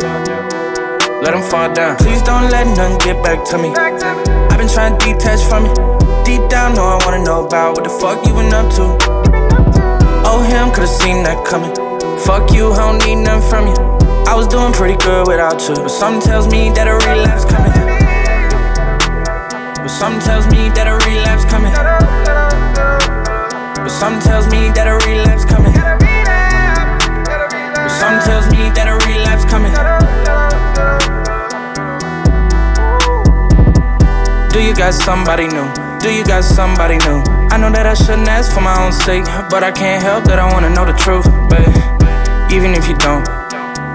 Let 1.23 1.31
them 1.31 1.41
fall 1.49 1.71
down. 1.73 1.95
Please 1.95 2.21
don't 2.23 2.51
let 2.51 2.67
none 2.75 2.99
get 2.99 3.23
back 3.23 3.47
to 3.51 3.57
me. 3.57 3.69
I've 3.71 4.57
been 4.57 4.67
trying 4.67 4.99
to 4.99 5.05
detach 5.05 5.39
from 5.47 5.63
you. 5.63 5.73
Deep 6.25 6.49
down, 6.49 6.75
know 6.75 6.83
I 6.83 6.99
wanna 7.05 7.23
know 7.23 7.45
about 7.45 7.75
what 7.75 7.85
the 7.85 7.89
fuck 7.89 8.27
you 8.27 8.33
been 8.33 8.51
up 8.51 8.67
to. 8.75 8.83
Oh, 10.27 10.43
him 10.43 10.73
could've 10.73 10.89
seen 10.89 11.23
that 11.23 11.39
coming. 11.47 11.71
Fuck 12.19 12.51
you, 12.51 12.73
I 12.73 12.91
don't 12.91 12.99
need 13.07 13.23
nothing 13.23 13.49
from 13.49 13.67
you. 13.67 13.79
I 14.27 14.35
was 14.35 14.49
doing 14.49 14.73
pretty 14.73 14.97
good 14.97 15.25
without 15.25 15.61
you, 15.69 15.75
but 15.75 15.87
something 15.87 16.21
tells 16.21 16.51
me 16.51 16.67
that 16.75 16.89
a 16.89 16.99
relapse 17.07 17.45
coming. 17.47 17.71
But 19.79 19.87
something 19.87 20.19
tells 20.19 20.47
me 20.51 20.67
that 20.75 20.83
a 20.83 20.99
relapse 21.07 21.45
coming. 21.47 21.71
But 23.79 23.89
something 23.89 24.19
tells 24.19 24.51
me 24.51 24.67
that 24.75 24.87
a 24.91 24.99
relapse 25.07 25.45
coming. 25.45 25.70
Something 28.11 28.27
tells 28.27 28.51
me 28.51 28.67
that 28.75 28.91
a 28.91 28.99
relapse 29.07 29.47
coming. 29.47 29.71
Do 34.51 34.59
you 34.59 34.75
got 34.75 34.93
somebody 34.93 35.47
new? 35.47 35.71
Do 36.03 36.11
you 36.11 36.25
got 36.25 36.43
somebody 36.43 36.99
new? 37.07 37.23
I 37.47 37.55
know 37.55 37.71
that 37.71 37.87
I 37.87 37.93
shouldn't 37.93 38.27
ask 38.27 38.51
for 38.51 38.59
my 38.59 38.75
own 38.83 38.91
sake, 38.91 39.23
but 39.47 39.63
I 39.63 39.71
can't 39.71 40.03
help 40.03 40.25
that 40.25 40.39
I 40.39 40.51
wanna 40.51 40.69
know 40.69 40.83
the 40.83 40.91
truth. 40.91 41.23
But 41.47 41.63
even 42.51 42.75
if 42.75 42.83
you 42.91 42.99
don't, 42.99 43.23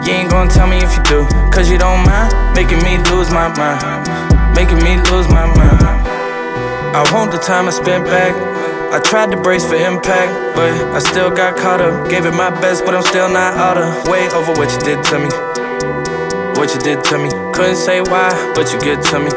you 0.01 0.17
ain't 0.17 0.31
gonna 0.31 0.49
tell 0.49 0.67
me 0.67 0.81
if 0.81 0.97
you 0.97 1.03
do. 1.05 1.29
Cause 1.53 1.69
you 1.69 1.77
don't 1.77 2.01
mind 2.09 2.33
making 2.57 2.81
me 2.89 2.97
lose 3.13 3.29
my 3.29 3.53
mind. 3.53 3.85
Making 4.57 4.81
me 4.81 4.97
lose 5.13 5.29
my 5.29 5.45
mind. 5.45 5.85
I 6.97 7.05
want 7.13 7.33
the 7.33 7.39
time 7.39 7.69
I 7.69 7.71
spent 7.71 8.07
back. 8.09 8.56
I 8.97 9.01
tried 9.01 9.31
to 9.33 9.37
brace 9.37 9.63
for 9.63 9.75
impact, 9.75 10.57
but 10.57 10.73
I 10.97 11.01
still 11.01 11.29
got 11.29 11.59
caught 11.59 11.83
up. 11.83 12.09
Gave 12.09 12.25
it 12.25 12.33
my 12.33 12.49
best, 12.49 12.83
but 12.87 12.95
I'm 12.95 13.03
still 13.03 13.29
not 13.29 13.53
out 13.53 13.77
of 13.77 14.09
way 14.09 14.25
over 14.33 14.57
what 14.57 14.73
you 14.73 14.81
did 14.89 15.05
to 15.13 15.19
me. 15.21 15.29
What 16.57 16.73
you 16.73 16.81
did 16.81 17.05
to 17.13 17.19
me. 17.19 17.29
Couldn't 17.53 17.77
say 17.77 18.01
why, 18.01 18.33
but 18.57 18.73
you 18.73 18.81
get 18.81 19.05
to 19.13 19.21
me. 19.21 19.29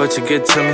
But 0.00 0.16
you 0.16 0.24
get 0.26 0.46
to 0.56 0.60
me. 0.64 0.72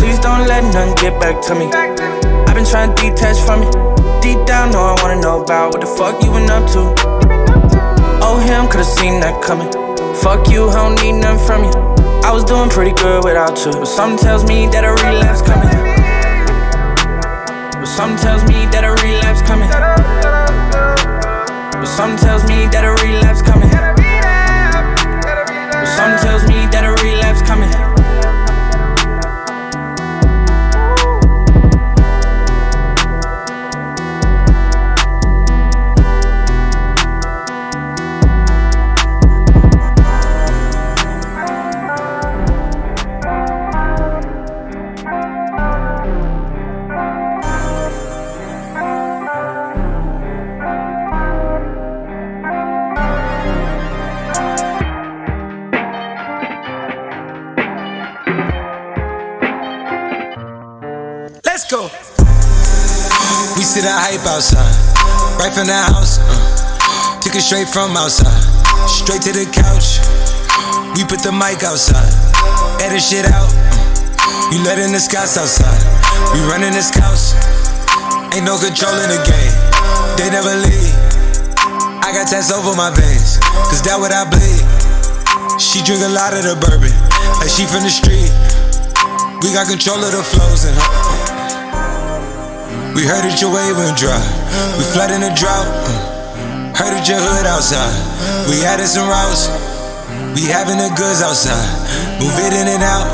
Please 0.00 0.18
don't 0.20 0.48
let 0.48 0.64
none 0.72 0.96
get 0.96 1.20
back 1.20 1.44
to 1.48 1.54
me. 1.54 1.68
I've 1.68 2.54
been 2.56 2.64
trying 2.64 2.96
to 2.96 3.02
detach 3.02 3.36
from 3.44 3.64
you. 3.64 3.70
Deep 4.24 4.46
down, 4.46 4.72
know 4.72 4.80
I 4.80 4.96
wanna 5.02 5.20
know 5.20 5.42
about 5.42 5.74
what 5.74 5.82
the 5.82 5.92
fuck 5.92 6.24
you 6.24 6.32
been 6.32 6.48
up 6.48 6.64
to. 6.72 6.88
Oh, 8.24 8.40
him 8.40 8.66
could've 8.66 8.86
seen 8.86 9.20
that 9.20 9.42
coming. 9.44 9.68
Fuck 10.24 10.48
you, 10.48 10.70
I 10.70 10.88
don't 10.88 10.96
need 11.04 11.20
nothing 11.20 11.44
from 11.46 11.64
you. 11.64 11.76
I 12.24 12.32
was 12.32 12.44
doing 12.44 12.70
pretty 12.70 12.92
good 12.92 13.24
without 13.24 13.62
you, 13.66 13.72
but 13.72 13.84
something 13.84 14.18
tells 14.18 14.48
me 14.48 14.68
that 14.68 14.84
a 14.84 14.92
relapse 15.04 15.42
coming. 15.42 15.87
Something 17.98 18.22
tells 18.22 18.44
me 18.44 18.64
that 18.70 18.84
a 18.84 18.94
relapse 19.02 19.42
coming. 19.42 19.68
But 21.80 21.86
something 21.86 22.24
tells 22.24 22.44
me 22.44 22.68
that 22.70 22.84
a 22.84 22.94
relapse 23.02 23.42
coming. 23.42 23.68
But 25.72 25.86
something 25.98 26.22
tells 26.22 26.46
me 26.46 26.70
that 26.70 26.84
a 26.86 26.94
relapse 27.02 27.42
coming. 27.42 27.87
Outside, 64.28 64.68
right 65.40 65.52
from 65.52 65.66
the 65.66 65.78
house. 65.88 66.20
Uh, 66.20 67.20
took 67.24 67.32
it 67.34 67.40
straight 67.40 67.66
from 67.66 67.96
outside, 67.96 68.28
straight 68.84 69.24
to 69.24 69.32
the 69.32 69.48
couch. 69.48 70.04
We 70.92 71.08
put 71.08 71.24
the 71.24 71.32
mic 71.32 71.64
outside, 71.64 72.12
edit 72.84 73.00
shit 73.00 73.24
out. 73.24 73.48
Uh, 73.48 74.52
you 74.52 74.60
letting 74.68 74.92
the 74.92 75.00
scouts 75.00 75.40
outside, 75.40 75.80
we 76.36 76.44
running 76.44 76.76
the 76.76 76.84
scouts. 76.84 77.32
Ain't 78.36 78.44
no 78.44 78.60
control 78.60 78.92
in 79.00 79.08
the 79.08 79.20
game, 79.24 79.54
they 80.20 80.28
never 80.28 80.52
leave. 80.60 80.92
I 82.04 82.12
got 82.12 82.28
tats 82.28 82.52
over 82.52 82.76
my 82.76 82.92
veins, 82.92 83.40
cause 83.72 83.80
that 83.88 83.96
what 83.96 84.12
I 84.12 84.28
bleed. 84.28 84.64
She 85.56 85.80
drink 85.82 86.04
a 86.04 86.12
lot 86.12 86.36
of 86.36 86.44
the 86.44 86.54
bourbon, 86.60 86.92
like 87.40 87.50
she 87.50 87.64
from 87.64 87.82
the 87.82 87.90
street. 87.90 88.30
We 89.40 89.56
got 89.56 89.66
control 89.66 89.98
of 90.04 90.12
the 90.12 90.22
flows 90.22 90.68
in 90.68 90.74
her. 90.74 91.17
We 92.98 93.06
heard 93.06 93.22
that 93.22 93.38
your 93.38 93.54
wave 93.54 93.78
went 93.78 93.94
dry. 93.94 94.18
We 94.74 94.82
flooding 94.82 95.22
the 95.22 95.30
drought. 95.38 95.70
uh. 95.70 96.74
Heard 96.74 96.98
that 96.98 97.06
your 97.06 97.22
hood 97.22 97.46
outside. 97.46 97.94
We 98.50 98.66
added 98.66 98.90
some 98.90 99.06
routes. 99.06 99.46
We 100.34 100.50
having 100.50 100.82
the 100.82 100.90
goods 100.98 101.22
outside. 101.22 101.62
Move 102.18 102.34
it 102.42 102.50
in 102.58 102.66
and 102.66 102.82
out. 102.82 103.06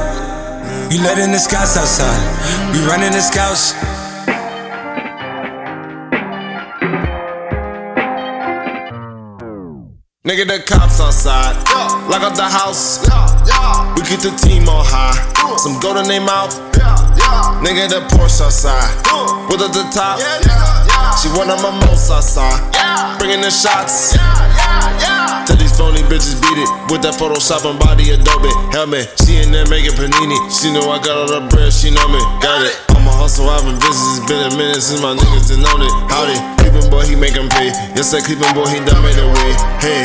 You 0.88 1.04
letting 1.04 1.36
the 1.36 1.38
scouts 1.38 1.76
outside. 1.76 2.16
We 2.72 2.80
running 2.88 3.12
the 3.12 3.20
scouts. 3.20 3.76
Nigga, 10.24 10.48
the 10.48 10.64
cops 10.64 10.96
outside. 10.96 11.60
Lock 12.08 12.24
up 12.24 12.32
the 12.32 12.48
house. 12.48 13.04
We 14.00 14.00
keep 14.08 14.24
the 14.24 14.32
team 14.40 14.64
on 14.64 14.80
high. 14.88 15.12
Some 15.60 15.78
gold 15.78 15.98
in 15.98 16.08
their 16.08 16.24
mouth. 16.24 16.56
Nigga, 17.64 17.88
the 17.88 18.00
Porsche 18.12 18.44
outside. 18.44 18.92
With 19.48 19.62
at 19.62 19.72
the 19.72 19.84
top. 19.92 20.20
She 21.20 21.28
one 21.32 21.50
of 21.50 21.62
my 21.62 21.72
most 21.86 22.10
outside. 22.10 22.60
Bringing 23.18 23.40
the 23.40 23.50
shots. 23.50 24.16
Tell 25.46 25.56
these 25.56 25.76
phony 25.76 26.00
bitches 26.08 26.40
beat 26.40 26.58
it 26.58 26.70
with 26.90 27.02
that 27.02 27.14
Photoshop 27.20 27.68
and 27.68 27.78
body 27.78 28.10
Adobe 28.10 28.52
helmet. 28.72 29.12
She 29.24 29.40
in 29.40 29.52
there 29.52 29.68
making 29.68 29.92
panini. 29.92 30.38
She 30.48 30.72
know 30.72 30.90
I 30.90 30.98
got 31.00 31.16
all 31.16 31.28
the 31.28 31.46
bread. 31.48 31.72
She 31.72 31.90
know 31.90 32.08
me. 32.08 32.20
Got 32.40 32.64
it. 32.64 32.74
I'm 32.96 33.06
a 33.06 33.12
hustle. 33.12 33.48
I've 33.48 33.64
been 33.64 33.76
busy. 33.76 34.04
It's 34.16 34.24
been 34.24 34.40
a 34.40 34.52
minute 34.56 34.80
since 34.80 35.00
my 35.00 35.14
niggas 35.14 35.48
done 35.52 35.62
known 35.62 35.84
it. 35.84 35.92
Howdy. 36.08 36.36
Cleveland 36.58 36.90
boy, 36.90 37.04
he 37.04 37.14
make 37.14 37.36
'em 37.36 37.48
pay. 37.48 37.68
Yes, 37.94 38.10
that 38.12 38.24
Cleveland 38.24 38.54
boy, 38.56 38.66
he 38.72 38.80
done 38.84 39.02
made 39.04 39.20
a 39.20 39.28
way. 39.28 39.52
Hey. 39.84 40.04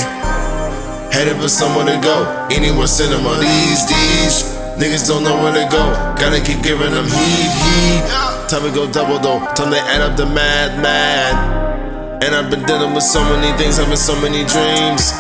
Headed 1.12 1.42
for 1.42 1.50
somewhere 1.50 1.86
to 1.88 1.98
go. 2.04 2.48
Anywhere 2.52 2.88
cinema 2.88 3.40
these 3.40 3.86
days. 3.88 4.59
Niggas 4.80 5.10
don't 5.10 5.24
know 5.26 5.36
where 5.44 5.52
to 5.52 5.68
go. 5.70 5.92
Gotta 6.16 6.40
keep 6.40 6.64
giving 6.64 6.92
them 6.92 7.04
heat, 7.04 7.52
heat. 7.52 8.02
Time 8.48 8.64
to 8.64 8.72
go 8.74 8.90
double 8.90 9.20
though. 9.20 9.40
Time 9.54 9.72
to 9.72 9.78
add 9.78 10.00
up 10.00 10.16
the 10.16 10.26
mad, 10.26 10.82
mad. 10.82 12.24
And 12.24 12.34
I've 12.34 12.50
been 12.50 12.64
dealing 12.64 12.94
with 12.94 13.04
so 13.04 13.22
many 13.22 13.52
things, 13.58 13.76
having 13.76 13.98
so 13.98 14.16
many 14.22 14.46
dreams. 14.46 15.12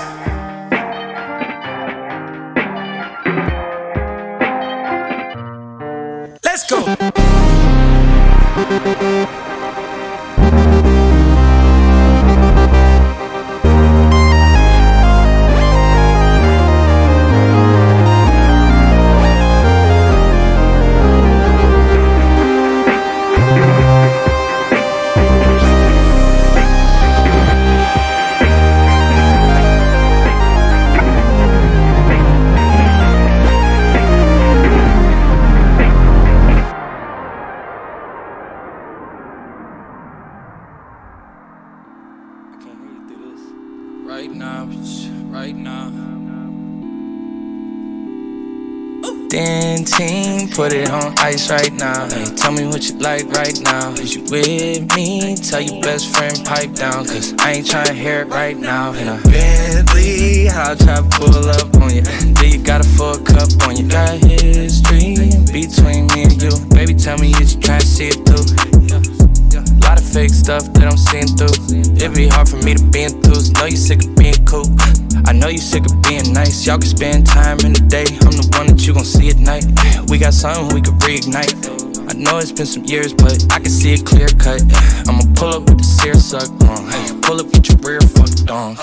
Let's 6.42 6.66
go. 6.70 6.96
Put 50.60 50.74
it 50.74 50.92
on 50.92 51.18
ice 51.20 51.50
right 51.50 51.72
now. 51.72 52.06
Hey, 52.10 52.26
tell 52.36 52.52
me 52.52 52.66
what 52.66 52.84
you 52.84 52.98
like 53.00 53.26
right 53.32 53.58
now. 53.62 53.94
Is 53.94 54.14
you 54.14 54.24
with 54.24 54.94
me? 54.94 55.38
Tell 55.38 55.62
your 55.62 55.82
best 55.82 56.14
friend 56.14 56.36
pipe 56.44 56.74
down, 56.74 57.06
cause 57.06 57.34
I 57.40 57.54
ain't 57.54 57.66
tryna 57.66 57.94
hear 57.94 58.24
it 58.24 58.28
right 58.28 58.58
now. 58.58 58.92
In 58.92 59.08
a 59.08 59.16
Bentley, 59.24 60.50
I'll 60.50 60.76
try 60.76 60.98
to 60.98 61.04
pull 61.18 61.48
up 61.48 61.74
on 61.76 61.96
you. 61.96 62.02
Do 62.34 62.46
you 62.46 62.62
got 62.62 62.86
a 62.86 62.90
full 62.90 63.20
cup 63.20 63.48
on 63.70 63.78
you? 63.78 63.88
Got 63.88 64.18
history 64.18 65.16
between 65.48 66.08
me 66.08 66.24
and 66.24 66.42
you. 66.42 66.52
Baby, 66.76 66.94
tell 66.94 67.18
me 67.18 67.32
is 67.36 67.56
you 67.56 67.62
tryna 67.62 67.82
see 67.82 68.10
it 68.10 68.20
through? 68.26 68.79
Lot 69.90 70.00
of 70.00 70.08
fake 70.08 70.30
stuff 70.30 70.72
that 70.74 70.86
I'm 70.86 71.02
seeing 71.02 71.26
through. 71.34 71.50
It 71.98 72.14
be 72.14 72.28
hard 72.28 72.48
for 72.48 72.58
me 72.58 72.76
to 72.76 72.84
be 72.94 73.10
enthused. 73.10 73.58
Know 73.58 73.66
you 73.66 73.76
sick 73.76 74.06
of 74.06 74.16
being 74.16 74.38
cool. 74.46 74.70
I 75.26 75.34
know 75.34 75.48
you 75.48 75.58
sick 75.58 75.84
of 75.84 76.00
being 76.04 76.32
nice. 76.32 76.64
Y'all 76.68 76.78
can 76.78 76.86
spend 76.86 77.26
time 77.26 77.58
in 77.66 77.74
the 77.74 77.82
day. 77.90 78.06
I'm 78.22 78.38
the 78.38 78.46
one 78.54 78.68
that 78.68 78.86
you 78.86 78.94
gon' 78.94 79.04
see 79.04 79.30
at 79.30 79.38
night. 79.38 79.66
We 80.08 80.20
got 80.20 80.36
something 80.36 80.70
we 80.76 80.82
could 80.86 80.94
reignite. 81.02 81.58
I 82.06 82.14
know 82.14 82.38
it's 82.38 82.52
been 82.52 82.68
some 82.68 82.86
years, 82.86 83.16
but 83.16 83.34
I 83.50 83.58
can 83.58 83.72
see 83.74 83.94
it 83.94 84.06
clear 84.06 84.28
cut. 84.38 84.62
I'ma 85.10 85.26
pull 85.34 85.58
up 85.58 85.66
with 85.66 85.80
the 85.80 85.90
sear 85.90 86.14
suck 86.14 86.54
on. 86.70 86.86
Pull 87.24 87.42
up 87.42 87.48
with 87.50 87.66
your 87.68 87.82
rear 87.82 88.02
fucked 88.14 88.46
on. 88.52 88.78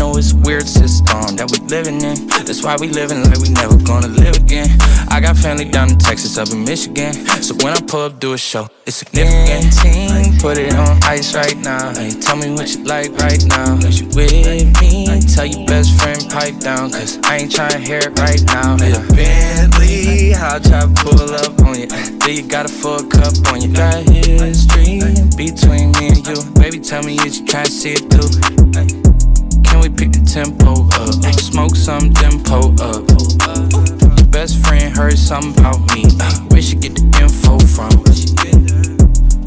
I 0.00 0.02
know 0.02 0.16
it's 0.16 0.32
weird 0.32 0.66
system 0.66 1.36
that 1.36 1.44
we 1.52 1.60
living 1.68 2.00
in. 2.00 2.16
That's 2.48 2.64
why 2.64 2.74
we 2.80 2.88
living 2.88 3.20
like 3.28 3.36
we 3.36 3.50
never 3.50 3.76
gonna 3.84 4.08
live 4.08 4.34
again. 4.34 4.72
I 5.12 5.20
got 5.20 5.36
family 5.36 5.68
down 5.68 5.90
in 5.90 5.98
Texas, 5.98 6.38
up 6.38 6.48
in 6.48 6.64
Michigan. 6.64 7.12
So 7.44 7.54
when 7.60 7.76
I 7.76 7.80
pull 7.84 8.08
up, 8.08 8.18
do 8.18 8.32
a 8.32 8.38
show, 8.38 8.66
it's 8.86 8.96
significant. 8.96 9.76
Team, 9.76 10.38
put 10.40 10.56
it 10.56 10.72
on 10.72 10.96
ice 11.04 11.34
right 11.34 11.54
now. 11.58 11.92
Hey, 11.92 12.16
tell 12.16 12.36
me 12.36 12.48
what 12.48 12.72
you 12.72 12.82
like 12.84 13.12
right 13.20 13.44
now. 13.44 13.76
Is 13.84 14.00
you 14.00 14.06
with 14.16 14.32
me? 14.80 15.20
Tell 15.36 15.44
your 15.44 15.66
best 15.66 15.92
friend 16.00 16.24
pipe 16.32 16.56
down, 16.60 16.92
cause 16.92 17.20
I 17.24 17.44
ain't 17.44 17.52
tryna 17.52 17.84
hear 17.84 18.00
it 18.00 18.16
right 18.16 18.40
now. 18.56 18.80
A 18.80 19.04
Bentley, 19.12 20.32
I'll 20.32 20.64
try 20.64 20.80
to 20.80 20.88
pull 20.96 21.28
up 21.44 21.60
on 21.60 21.76
you. 21.76 21.88
Do 22.24 22.32
you 22.32 22.48
got 22.48 22.64
a 22.64 22.72
full 22.72 23.04
cup 23.04 23.36
on 23.52 23.60
you? 23.60 23.68
Got 23.68 24.08
history 24.08 25.04
between 25.36 25.92
me 26.00 26.08
and 26.16 26.24
you. 26.24 26.40
Baby, 26.56 26.80
tell 26.80 27.02
me 27.02 27.20
if 27.20 27.36
you 27.36 27.44
tryna 27.44 27.68
see 27.68 27.92
it 28.00 28.08
through. 28.08 29.09
Can 29.70 29.80
we 29.80 29.88
pick 29.88 30.10
the 30.10 30.20
tempo 30.26 30.90
up? 30.98 31.14
Smoke 31.38 31.76
some 31.76 32.12
tempo 32.12 32.74
up. 32.82 33.06
Your 34.18 34.26
best 34.28 34.58
friend 34.66 34.90
heard 34.90 35.16
something 35.16 35.54
about 35.62 35.78
me. 35.94 36.10
Uh, 36.18 36.26
where 36.50 36.60
she 36.60 36.74
get 36.74 36.98
the 36.98 37.06
info 37.22 37.54
from? 37.62 37.94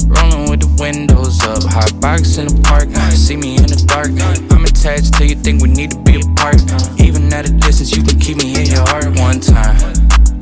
Rolling 0.08 0.48
with 0.48 0.64
the 0.64 0.70
windows 0.80 1.44
up. 1.44 1.62
Hot 1.68 1.92
box 2.00 2.38
in 2.38 2.48
the 2.48 2.56
park. 2.64 2.88
See 3.12 3.36
me 3.36 3.56
in 3.56 3.68
the 3.68 3.76
dark. 3.84 4.16
I'm 4.50 4.64
attached 4.64 5.12
till 5.14 5.28
you 5.28 5.36
think 5.36 5.60
we 5.60 5.68
need 5.68 5.92
to 5.92 6.00
be 6.00 6.16
apart. 6.16 6.56
Even 7.00 7.32
at 7.32 7.48
a 7.48 7.52
distance, 7.52 7.94
you 7.94 8.02
can 8.02 8.18
keep 8.18 8.38
me 8.38 8.56
in 8.56 8.66
your 8.72 8.84
heart 8.88 9.12
one 9.20 9.40
time. 9.40 9.76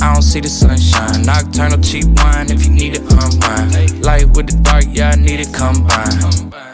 I 0.01 0.15
don't 0.15 0.23
see 0.23 0.41
the 0.41 0.49
sunshine. 0.49 1.23
Nocturnal 1.23 1.83
cheap 1.83 2.07
wine 2.23 2.51
if 2.51 2.65
you 2.65 2.71
need 2.71 2.97
it 2.99 3.05
unwind. 3.11 4.03
Light 4.03 4.31
with 4.31 4.47
the 4.47 4.59
dark, 4.63 4.85
yeah, 4.89 5.11
I 5.11 5.17
need 5.17 5.41
it 5.41 5.53
combined. 5.55 6.72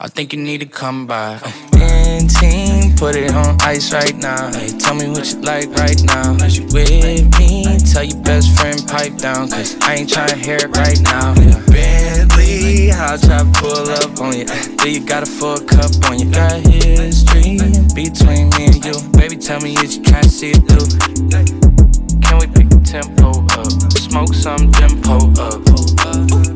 I 0.00 0.08
think 0.08 0.32
you 0.32 0.42
need 0.42 0.58
to 0.58 0.66
come 0.66 1.06
by. 1.06 1.38
In 1.74 2.26
team, 2.26 2.96
put 2.96 3.14
it 3.14 3.32
on 3.32 3.56
ice 3.60 3.92
right 3.92 4.14
now. 4.16 4.52
Hey, 4.52 4.76
tell 4.76 4.94
me 4.94 5.08
what 5.08 5.30
you 5.32 5.40
like 5.40 5.70
right 5.70 6.02
now. 6.02 6.32
You 6.46 6.64
with 6.72 7.38
me? 7.38 7.78
Tell 7.92 8.02
your 8.02 8.20
best 8.22 8.58
friend 8.58 8.82
pipe 8.88 9.16
down, 9.18 9.50
cause 9.50 9.76
I 9.82 9.94
ain't 9.94 10.10
trying 10.10 10.30
to 10.30 10.36
hear 10.36 10.56
it 10.56 10.76
right 10.76 11.00
now. 11.00 11.34
Bentley, 11.70 12.90
I'll 12.90 13.18
try 13.18 13.38
to 13.38 13.50
pull 13.54 13.88
up 13.88 14.20
on 14.20 14.36
you. 14.36 14.46
Do 14.78 14.90
you 14.90 15.06
got 15.06 15.22
a 15.22 15.26
full 15.26 15.60
cup 15.60 15.92
on 16.10 16.18
you? 16.18 16.30
Got 16.30 16.66
history 16.66 17.58
between 17.94 18.50
me 18.50 18.66
and 18.66 18.84
you. 18.84 18.94
Baby, 19.12 19.36
tell 19.36 19.60
me 19.60 19.74
if 19.78 19.94
you 19.94 20.02
tryna 20.02 20.26
see 20.26 20.50
it 20.54 20.66
through. 20.66 20.90
Can 22.20 22.38
we 22.38 22.46
pick 22.48 22.68
the 22.68 22.82
tempo 22.84 23.46
up? 23.54 23.92
Smoke 23.92 24.34
some 24.34 24.72
tempo 24.72 25.30
up. 25.40 26.53